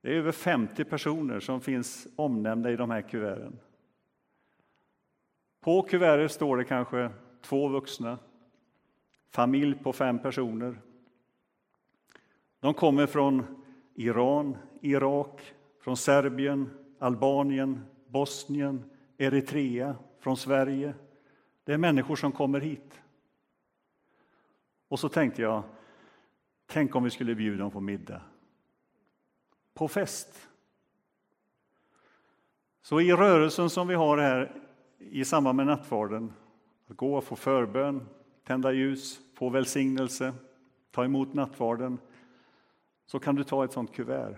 det 0.01 0.09
är 0.09 0.13
över 0.13 0.31
50 0.31 0.83
personer 0.83 1.39
som 1.39 1.61
finns 1.61 2.07
omnämnda 2.15 2.71
i 2.71 2.75
de 2.75 2.89
här 2.89 3.01
kuverten. 3.01 3.59
På 5.61 5.81
kuvertet 5.81 6.31
står 6.31 6.57
det 6.57 6.63
kanske 6.63 7.09
två 7.41 7.67
vuxna, 7.67 8.17
familj 9.29 9.75
på 9.83 9.93
fem 9.93 10.19
personer, 10.19 10.81
de 12.59 12.73
kommer 12.73 13.05
från 13.05 13.43
Iran, 13.95 14.57
Irak, 14.81 15.53
från 15.81 15.97
Serbien, 15.97 16.69
Albanien, 16.99 17.85
Bosnien, 18.07 18.83
Eritrea, 19.17 19.95
från 20.19 20.37
Sverige. 20.37 20.93
Det 21.63 21.73
är 21.73 21.77
människor 21.77 22.15
som 22.15 22.31
kommer 22.31 22.59
hit. 22.59 23.01
Och 24.87 24.99
så 24.99 25.09
tänkte 25.09 25.41
jag, 25.41 25.63
tänk 26.65 26.95
om 26.95 27.03
vi 27.03 27.09
skulle 27.09 27.35
bjuda 27.35 27.57
dem 27.57 27.71
på 27.71 27.79
middag. 27.79 28.21
På 29.77 29.87
fest. 29.87 30.47
Så 32.81 33.01
i 33.01 33.13
rörelsen 33.13 33.69
som 33.69 33.87
vi 33.87 33.95
har 33.95 34.17
här 34.17 34.61
i 34.99 35.25
samband 35.25 35.55
med 35.55 35.65
nattvarden, 35.65 36.33
att 36.87 36.97
gå 36.97 37.17
och 37.17 37.23
få 37.23 37.35
förbön, 37.35 38.07
tända 38.43 38.71
ljus, 38.71 39.19
få 39.33 39.49
välsignelse, 39.49 40.33
ta 40.91 41.05
emot 41.05 41.33
nattvarden, 41.33 41.97
så 43.05 43.19
kan 43.19 43.35
du 43.35 43.43
ta 43.43 43.65
ett 43.65 43.71
sånt 43.71 43.93
kuvert. 43.93 44.35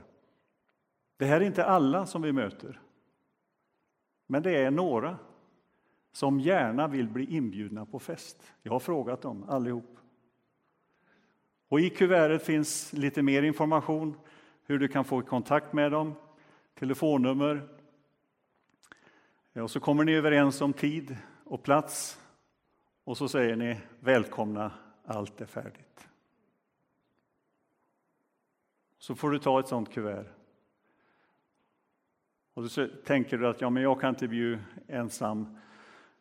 Det 1.18 1.26
här 1.26 1.42
är 1.42 1.46
inte 1.46 1.66
alla 1.66 2.06
som 2.06 2.22
vi 2.22 2.32
möter, 2.32 2.82
men 4.28 4.44
det 4.44 4.56
är 4.56 4.72
några 4.72 5.18
som 6.12 6.40
gärna 6.40 6.88
vill 6.88 7.10
bli 7.10 7.36
inbjudna 7.36 7.86
på 7.86 8.00
fest. 8.00 8.54
Jag 8.62 8.72
har 8.72 8.80
frågat 8.80 9.22
dem 9.22 9.46
allihop. 9.50 9.98
Och 11.70 11.80
I 11.80 11.90
kuvertet 11.90 12.44
finns 12.44 12.94
lite 12.94 13.22
mer 13.22 13.44
information 13.44 14.16
hur 14.70 14.80
du 14.80 14.88
kan 14.88 15.06
få 15.06 15.22
kontakt 15.22 15.74
med 15.74 15.92
dem, 15.92 16.16
telefonnummer. 16.74 17.68
Och 19.54 19.72
så 19.72 19.80
kommer 19.80 20.04
ni 20.04 20.14
överens 20.14 20.62
om 20.62 20.74
tid 20.74 21.18
och 21.44 21.64
plats 21.64 22.20
och 23.04 23.18
så 23.18 23.30
säger 23.30 23.56
ni 23.56 23.78
välkomna, 24.00 24.72
allt 25.06 25.42
är 25.42 25.46
färdigt 25.46 25.90
så 29.00 29.16
får 29.16 29.32
du 29.32 29.40
ta 29.40 29.60
ett 29.60 29.68
sånt 29.68 29.94
kuvert. 29.94 30.26
Och 32.54 32.72
så 32.72 32.88
tänker 33.06 33.38
du 33.38 33.48
att 33.48 33.62
ja, 33.62 33.70
men 33.70 33.84
jag 33.84 34.02
kan 34.02 34.10
inte 34.10 34.28
bjuda 34.28 34.62
ensam. 34.88 35.58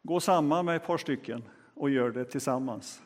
Gå 0.02 0.20
samman 0.20 0.64
med 0.64 0.76
ett 0.76 0.86
par 0.86 0.98
stycken 0.98 1.42
och 1.74 1.90
gör 1.90 2.10
det 2.10 2.24
tillsammans. 2.24 3.02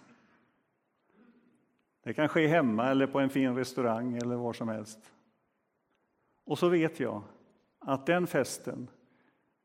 Det 2.03 2.15
kan 2.15 2.29
ske 2.29 2.47
hemma 2.47 2.91
eller 2.91 3.07
på 3.07 3.21
en 3.21 3.31
fin 3.31 3.57
restaurang 3.57 4.17
eller 4.17 4.37
var 4.37 4.53
som 4.53 4.69
helst. 4.69 5.12
Och 6.53 6.59
så 6.59 6.69
vet 6.69 7.01
jag 7.01 7.23
att 7.79 8.07
den 8.07 8.27
festen 8.27 8.91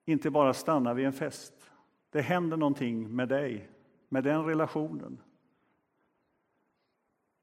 inte 0.05 0.31
bara 0.31 0.53
stannar 0.53 0.93
vid 0.93 1.05
en 1.05 1.13
fest. 1.13 1.71
Det 2.09 2.21
händer 2.21 2.57
någonting 2.57 3.15
med 3.15 3.29
dig, 3.29 3.69
med 4.09 4.23
den 4.23 4.45
relationen. 4.45 5.21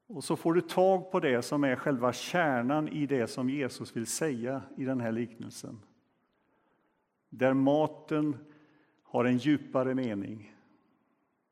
Och 0.07 0.23
så 0.23 0.35
får 0.35 0.53
du 0.53 0.61
tag 0.61 1.11
på 1.11 1.19
det 1.19 1.41
som 1.41 1.63
är 1.63 1.75
själva 1.75 2.13
kärnan 2.13 2.87
i 2.87 3.05
det 3.05 3.27
som 3.27 3.49
Jesus 3.49 3.95
vill 3.95 4.05
säga 4.05 4.61
i 4.77 4.85
den 4.85 5.01
här 5.01 5.11
liknelsen. 5.11 5.79
Där 7.29 7.53
maten 7.53 8.37
har 9.03 9.25
en 9.25 9.37
djupare 9.37 9.95
mening. 9.95 10.55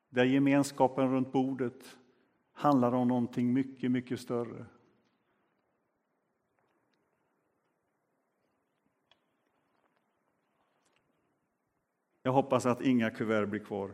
Där 0.10 0.26
gemenskapen 0.26 1.12
runt 1.12 1.32
bordet 1.32 1.98
handlar 2.54 2.92
om 2.92 3.08
någonting 3.08 3.54
mycket, 3.54 3.92
mycket 3.92 4.20
större. 4.20 4.66
Jag 12.26 12.32
hoppas 12.32 12.66
att 12.66 12.82
inga 12.82 13.10
kuvert 13.10 13.46
blir 13.46 13.60
kvar. 13.60 13.92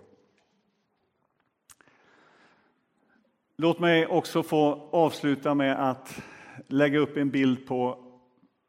Låt 3.56 3.80
mig 3.80 4.08
också 4.08 4.44
få 4.44 4.90
avsluta 4.92 5.54
med 5.54 5.90
att 5.90 6.22
lägga 6.68 7.00
upp 7.00 7.18
en 7.18 7.30
bild 7.30 7.68
på 7.68 8.06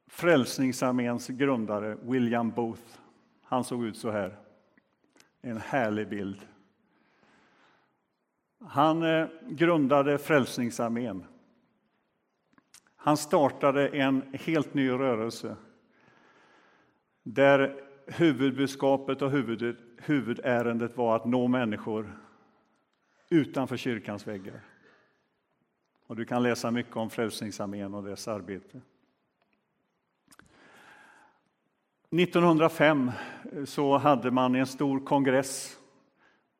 Frälsningsarméns 0.06 1.28
grundare 1.28 1.98
William 2.02 2.50
Booth. 2.50 2.82
Han 3.42 3.64
såg 3.64 3.84
ut 3.84 3.96
så 3.96 4.10
här. 4.10 4.36
En 5.42 5.56
härlig 5.56 6.08
bild. 6.08 6.40
Han 8.60 9.02
eh, 9.02 9.26
grundade 9.48 10.18
Frälsningsarmén. 10.18 11.24
Han 12.96 13.16
startade 13.16 13.88
en 13.88 14.22
helt 14.32 14.74
ny 14.74 14.90
rörelse 14.90 15.56
där 17.22 17.89
huvudbudskapet 18.10 19.22
och 19.22 19.30
huvud, 19.30 19.76
huvudärendet 19.98 20.96
var 20.96 21.16
att 21.16 21.24
nå 21.24 21.48
människor 21.48 22.12
utanför 23.28 23.76
kyrkans 23.76 24.26
väggar. 24.26 24.60
Och 26.06 26.16
du 26.16 26.24
kan 26.24 26.42
läsa 26.42 26.70
mycket 26.70 26.96
om 26.96 27.10
Frälsningsarmén 27.10 27.94
och 27.94 28.02
dess 28.02 28.28
arbete. 28.28 28.80
1905 32.10 33.10
så 33.64 33.98
hade 33.98 34.30
man 34.30 34.54
en 34.54 34.66
stor 34.66 35.00
kongress 35.00 35.76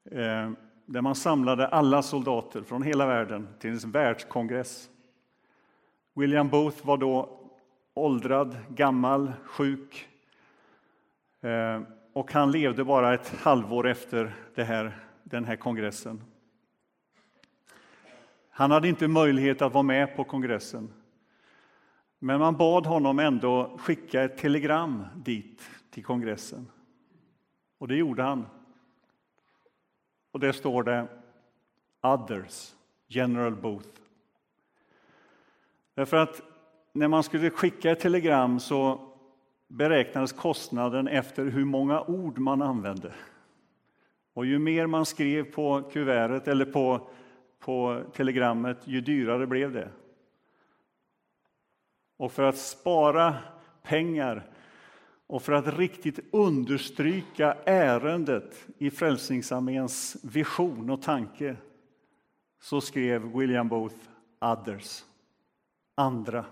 eh, 0.05 0.51
där 0.87 1.01
man 1.01 1.15
samlade 1.15 1.67
alla 1.67 2.03
soldater 2.03 2.63
från 2.63 2.83
hela 2.83 3.07
världen 3.07 3.49
till 3.59 3.71
en 3.71 3.91
världskongress. 3.91 4.91
William 6.15 6.49
Booth 6.49 6.87
var 6.87 6.97
då 6.97 7.41
åldrad, 7.95 8.57
gammal, 8.69 9.33
sjuk 9.45 10.10
Eh, 11.40 11.83
och 12.12 12.33
han 12.33 12.50
levde 12.50 12.85
bara 12.85 13.14
ett 13.14 13.29
halvår 13.29 13.88
efter 13.88 14.35
här, 14.57 14.98
den 15.22 15.44
här 15.44 15.57
kongressen. 15.57 16.24
Han 18.50 18.70
hade 18.70 18.88
inte 18.88 19.09
möjlighet 19.09 19.62
att 19.62 19.72
vara 19.72 19.83
med 19.83 20.16
på 20.16 20.24
kongressen. 20.24 20.92
Men 22.18 22.40
man 22.40 22.57
bad 22.57 22.87
honom 22.87 23.18
ändå 23.18 23.79
skicka 23.79 24.22
ett 24.22 24.38
telegram 24.38 25.07
dit 25.16 25.62
till 25.90 26.05
kongressen. 26.05 26.70
Och 27.79 27.88
det 27.88 27.96
gjorde 27.96 28.22
han. 28.22 28.46
Och 30.33 30.40
det 30.40 30.53
står 30.53 30.83
det 30.83 31.07
Others, 32.03 32.74
General 33.07 33.57
Booth. 33.57 34.00
Därför 35.94 36.16
att 36.16 36.42
när 36.92 37.09
man 37.09 37.22
skulle 37.22 37.50
skicka 37.50 37.90
ett 37.90 38.00
telegram 38.00 38.61
så 38.61 39.10
beräknades 39.71 40.33
kostnaden 40.33 41.09
efter 41.09 41.45
hur 41.45 41.65
många 41.65 42.01
ord 42.01 42.39
man 42.39 42.63
använde. 42.63 43.13
Och 44.35 44.47
ju 44.47 44.59
mer 44.59 44.87
man 44.87 45.07
skrev 45.07 45.45
på 45.45 45.83
kuvertet 45.93 46.49
eller 46.49 46.65
på, 46.65 47.09
på 47.59 48.03
telegrammet, 48.13 48.79
ju 48.85 49.01
dyrare 49.01 49.47
blev 49.47 49.73
det. 49.73 49.89
Och 52.17 52.33
för 52.33 52.43
att 52.43 52.59
spara 52.59 53.35
pengar 53.83 54.51
och 55.27 55.43
för 55.43 55.53
att 55.53 55.79
riktigt 55.79 56.21
understryka 56.33 57.57
ärendet 57.65 58.67
i 58.79 58.91
Frälsningsarméns 58.91 60.17
vision 60.23 60.91
och 60.91 61.03
tanke 61.03 61.57
så 62.61 62.81
skrev 62.81 63.39
William 63.39 63.69
Booth 63.69 63.97
others, 64.41 65.05
andra. 65.95 66.45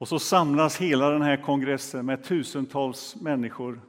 Och 0.00 0.08
så 0.08 0.18
samlas 0.18 0.76
hela 0.76 1.10
den 1.10 1.22
här 1.22 1.36
kongressen 1.36 2.06
med 2.06 2.24
tusentals 2.24 3.16
människor. 3.16 3.80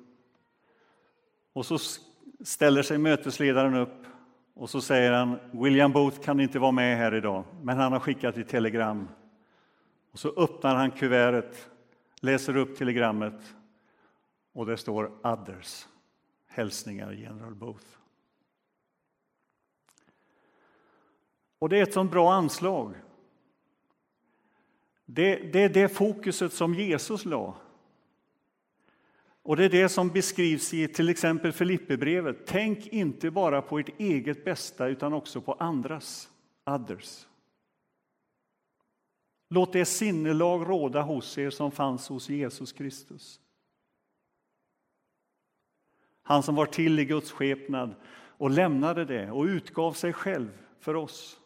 Och 1.54 1.66
så 1.66 1.78
ställer 2.44 2.84
sig 2.84 2.98
mötesledaren 2.98 3.76
upp 3.76 4.06
och 4.54 4.70
så 4.70 4.82
säger 4.82 5.12
han 5.12 5.40
William 5.52 5.92
Booth 5.92 6.22
kan 6.22 6.40
inte 6.40 6.60
vara 6.60 6.72
med 6.72 6.98
här 6.98 7.16
idag, 7.16 7.44
men 7.62 7.78
han 7.78 7.92
har 7.92 8.00
skickat 8.00 8.38
ett 8.38 8.50
telegram. 8.50 9.08
Och 10.12 10.20
så 10.20 10.30
öppnar 10.38 10.76
han 10.76 10.92
kuvertet, 10.92 11.70
läser 12.20 12.58
upp 12.58 12.78
telegrammet 12.78 13.56
och 14.54 14.66
det 14.66 14.78
står 14.78 15.28
Others, 15.28 15.88
hälsningar 16.48 17.12
General 17.12 17.56
Booth. 17.56 17.88
Och 21.60 21.70
det 21.70 21.80
är 21.80 21.84
ett 21.84 21.94
sånt 21.94 22.12
bra 22.12 22.34
anslag. 22.34 22.96
Det, 25.14 25.36
det 25.36 25.60
är 25.64 25.70
det 25.70 25.90
fokuset 25.90 26.54
som 26.54 26.74
Jesus 26.74 27.26
la. 27.26 27.56
Och 29.44 29.58
det 29.58 29.66
är 29.66 29.70
det 29.70 29.90
som 29.90 30.10
beskrivs 30.10 30.74
i 30.74 30.88
till 30.88 31.10
exempel 31.10 31.52
Filipperbrevet. 31.52 32.38
Tänk 32.46 32.88
inte 32.88 33.32
bara 33.32 33.62
på 33.62 33.80
ert 33.80 34.00
eget 34.00 34.46
bästa 34.46 34.88
utan 34.88 35.14
också 35.14 35.42
på 35.42 35.54
andras, 35.54 36.30
others. 36.66 37.28
Låt 39.50 39.74
det 39.74 39.86
sinnelag 39.86 40.70
råda 40.70 41.02
hos 41.02 41.38
er 41.38 41.50
som 41.50 41.72
fanns 41.72 42.10
hos 42.10 42.30
Jesus 42.30 42.72
Kristus. 42.72 43.40
Han 46.22 46.44
som 46.44 46.56
var 46.56 46.66
till 46.66 47.00
i 47.00 47.06
Guds 47.06 47.32
skepnad 47.32 47.96
och 48.14 48.50
lämnade 48.50 49.06
det 49.06 49.32
och 49.32 49.44
utgav 49.44 49.94
sig 49.94 50.14
själv 50.14 50.50
för 50.80 50.96
oss. 50.96 51.41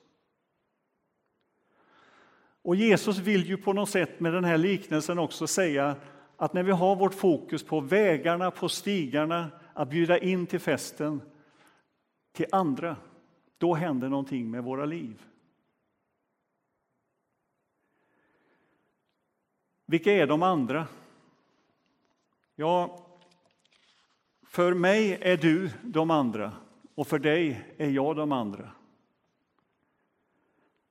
Och 2.66 2.76
Jesus 2.76 3.18
vill 3.18 3.46
ju 3.46 3.58
på 3.58 3.74
något 3.74 3.90
sätt 3.90 4.20
med 4.20 4.34
den 4.34 4.44
här 4.44 4.58
liknelsen 4.58 5.20
också 5.20 5.48
säga 5.48 5.96
att 6.38 6.54
när 6.54 6.64
vi 6.64 6.72
har 6.72 6.96
vårt 6.96 7.14
fokus 7.14 7.64
på 7.64 7.80
vägarna, 7.80 8.52
på 8.52 8.70
stigarna, 8.70 9.52
att 9.74 9.90
bjuda 9.90 10.18
in 10.18 10.48
till 10.48 10.60
festen 10.60 11.22
till 12.32 12.46
andra, 12.52 12.96
då 13.58 13.74
händer 13.74 14.10
någonting 14.10 14.52
med 14.52 14.64
våra 14.64 14.86
liv. 14.86 15.26
Vilka 19.86 20.12
är 20.12 20.28
de 20.28 20.44
andra? 20.44 20.88
Ja, 22.56 23.06
för 24.48 24.74
mig 24.74 25.18
är 25.22 25.38
du 25.38 25.70
de 25.84 26.12
andra 26.12 26.52
och 26.96 27.08
för 27.08 27.20
dig 27.20 27.74
är 27.78 27.90
jag 27.90 28.16
de 28.16 28.32
andra. 28.32 28.72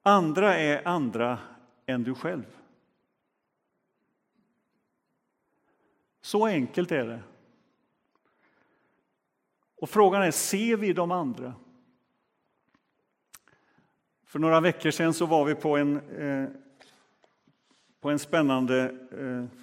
Andra 0.03 0.57
är 0.57 0.89
andra 0.89 1.39
än 1.87 2.03
du 2.03 2.15
själv. 2.15 2.45
Så 6.21 6.47
enkelt 6.47 6.93
är 6.93 7.07
det. 7.07 7.23
Och 9.77 9.91
frågan 9.91 10.23
är, 10.23 10.31
ser 10.31 10.77
vi 10.77 10.93
de 10.93 11.11
andra? 11.11 11.55
För 14.25 14.39
några 14.39 14.61
veckor 14.61 14.91
sedan 14.91 15.15
så 15.15 15.27
var 15.27 15.45
vi 15.45 15.55
på 15.55 15.77
en, 15.77 16.11
eh, 16.11 16.49
på 18.01 18.11
en 18.11 18.19
spännande 18.19 18.83
eh, 19.13 19.59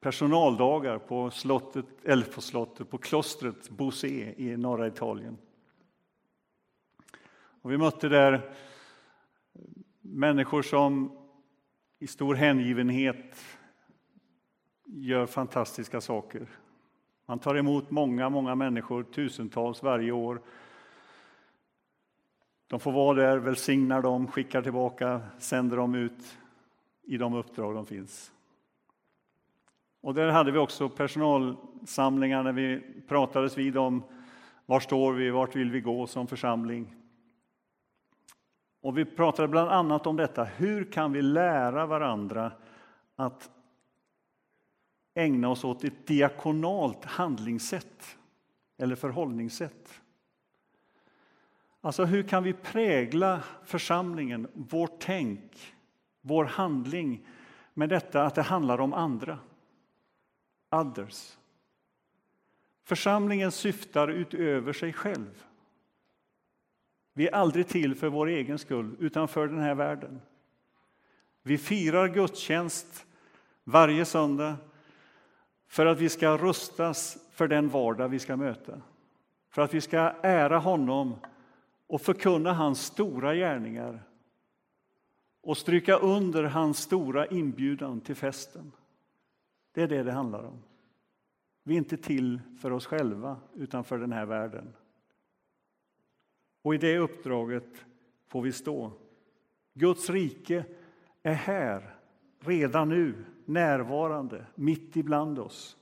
personaldagar 0.00 0.98
på 0.98 1.30
slottet, 1.30 1.86
eller 2.04 2.24
på 2.24 2.40
slottet, 2.40 2.90
på 2.90 2.98
klostret 2.98 3.70
Bosé 3.70 4.34
i 4.36 4.56
norra 4.56 4.86
Italien. 4.86 5.38
Och 7.62 7.72
vi 7.72 7.78
mötte 7.78 8.08
där 8.08 8.54
människor 10.20 10.62
som 10.62 11.12
i 11.98 12.06
stor 12.06 12.34
hängivenhet 12.34 13.44
gör 14.84 15.26
fantastiska 15.26 16.00
saker. 16.00 16.46
Man 17.26 17.38
tar 17.38 17.54
emot 17.54 17.90
många, 17.90 18.28
många 18.28 18.54
människor, 18.54 19.02
tusentals 19.02 19.82
varje 19.82 20.12
år. 20.12 20.40
De 22.66 22.80
får 22.80 22.92
vara 22.92 23.16
där, 23.16 23.38
välsignar 23.38 24.02
dem, 24.02 24.26
skickar 24.26 24.62
tillbaka, 24.62 25.20
sänder 25.38 25.76
dem 25.76 25.94
ut 25.94 26.38
i 27.02 27.16
de 27.16 27.34
uppdrag 27.34 27.74
de 27.74 27.86
finns. 27.86 28.32
Och 30.00 30.14
där 30.14 30.28
hade 30.28 30.52
vi 30.52 30.58
också 30.58 30.88
personalsamlingar 30.88 32.42
när 32.42 32.52
vi 32.52 32.82
pratades 33.08 33.58
vid 33.58 33.76
om 33.76 34.02
var 34.66 34.80
står 34.80 35.12
vi, 35.12 35.30
vart 35.30 35.56
vill 35.56 35.70
vi 35.70 35.80
gå 35.80 36.06
som 36.06 36.26
församling. 36.26 36.94
Och 38.80 38.98
vi 38.98 39.04
pratade 39.04 39.48
bland 39.48 39.70
annat 39.70 40.06
om 40.06 40.16
detta, 40.16 40.44
hur 40.44 40.92
kan 40.92 41.12
vi 41.12 41.22
lära 41.22 41.86
varandra 41.86 42.52
att 43.16 43.50
ägna 45.14 45.48
oss 45.48 45.64
åt 45.64 45.84
ett 45.84 46.06
diakonalt 46.06 47.04
handlingssätt 47.04 48.16
eller 48.76 48.96
förhållningssätt. 48.96 50.00
Alltså 51.80 52.04
hur 52.04 52.22
kan 52.22 52.42
vi 52.42 52.52
prägla 52.52 53.42
församlingen, 53.64 54.48
vårt 54.54 55.00
tänk, 55.00 55.74
vår 56.20 56.44
handling 56.44 57.26
med 57.74 57.88
detta 57.88 58.22
att 58.22 58.34
det 58.34 58.42
handlar 58.42 58.80
om 58.80 58.94
andra? 58.94 59.38
Others. 60.70 61.36
Församlingen 62.84 63.52
syftar 63.52 64.08
utöver 64.08 64.72
sig 64.72 64.92
själv. 64.92 65.44
Vi 67.12 67.28
är 67.28 67.34
aldrig 67.34 67.68
till 67.68 67.94
för 67.94 68.08
vår 68.08 68.26
egen 68.26 68.58
skull, 68.58 68.96
utan 68.98 69.28
för 69.28 69.48
den 69.48 69.58
här 69.58 69.74
världen. 69.74 70.20
Vi 71.42 71.58
firar 71.58 72.08
gudstjänst 72.08 73.06
varje 73.64 74.04
söndag 74.04 74.56
för 75.68 75.86
att 75.86 75.98
vi 75.98 76.08
ska 76.08 76.36
rustas 76.36 77.18
för 77.30 77.48
den 77.48 77.68
vardag 77.68 78.08
vi 78.08 78.18
ska 78.18 78.36
möta. 78.36 78.82
För 79.50 79.62
att 79.62 79.74
vi 79.74 79.80
ska 79.80 79.98
ära 80.22 80.58
honom 80.58 81.14
och 81.86 82.00
förkunna 82.00 82.52
hans 82.52 82.80
stora 82.82 83.34
gärningar 83.34 84.02
och 85.42 85.56
stryka 85.56 85.96
under 85.96 86.44
hans 86.44 86.78
stora 86.78 87.26
inbjudan 87.26 88.00
till 88.00 88.16
festen. 88.16 88.72
Det 89.72 89.82
är 89.82 89.88
det 89.88 90.02
det 90.02 90.12
handlar 90.12 90.44
om. 90.44 90.62
Vi 91.62 91.74
är 91.74 91.78
inte 91.78 91.96
till 91.96 92.40
för 92.60 92.70
oss 92.70 92.86
själva, 92.86 93.36
utan 93.54 93.84
för 93.84 93.98
den 93.98 94.12
här 94.12 94.26
världen. 94.26 94.74
Och 96.62 96.74
i 96.74 96.78
det 96.78 96.98
uppdraget 96.98 97.84
får 98.28 98.42
vi 98.42 98.52
stå. 98.52 98.92
Guds 99.74 100.10
rike 100.10 100.64
är 101.22 101.34
här, 101.34 101.94
redan 102.40 102.88
nu, 102.88 103.24
närvarande, 103.44 104.46
mitt 104.54 104.96
ibland 104.96 105.38
oss. 105.38 105.76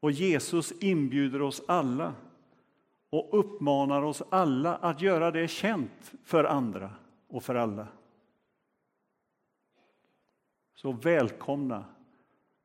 Och 0.00 0.10
Jesus 0.10 0.72
inbjuder 0.80 1.42
oss 1.42 1.62
alla 1.68 2.14
och 3.10 3.28
uppmanar 3.38 4.02
oss 4.02 4.22
alla 4.30 4.76
att 4.76 5.00
göra 5.00 5.30
det 5.30 5.48
känt 5.48 6.12
för 6.22 6.44
andra 6.44 6.90
och 7.28 7.42
för 7.42 7.54
alla. 7.54 7.86
Så 10.74 10.92
välkomna, 10.92 11.84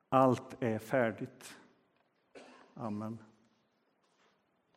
allt 0.10 0.64
är 0.64 0.80
färdigt. 0.80 1.58
Amen. 2.74 3.18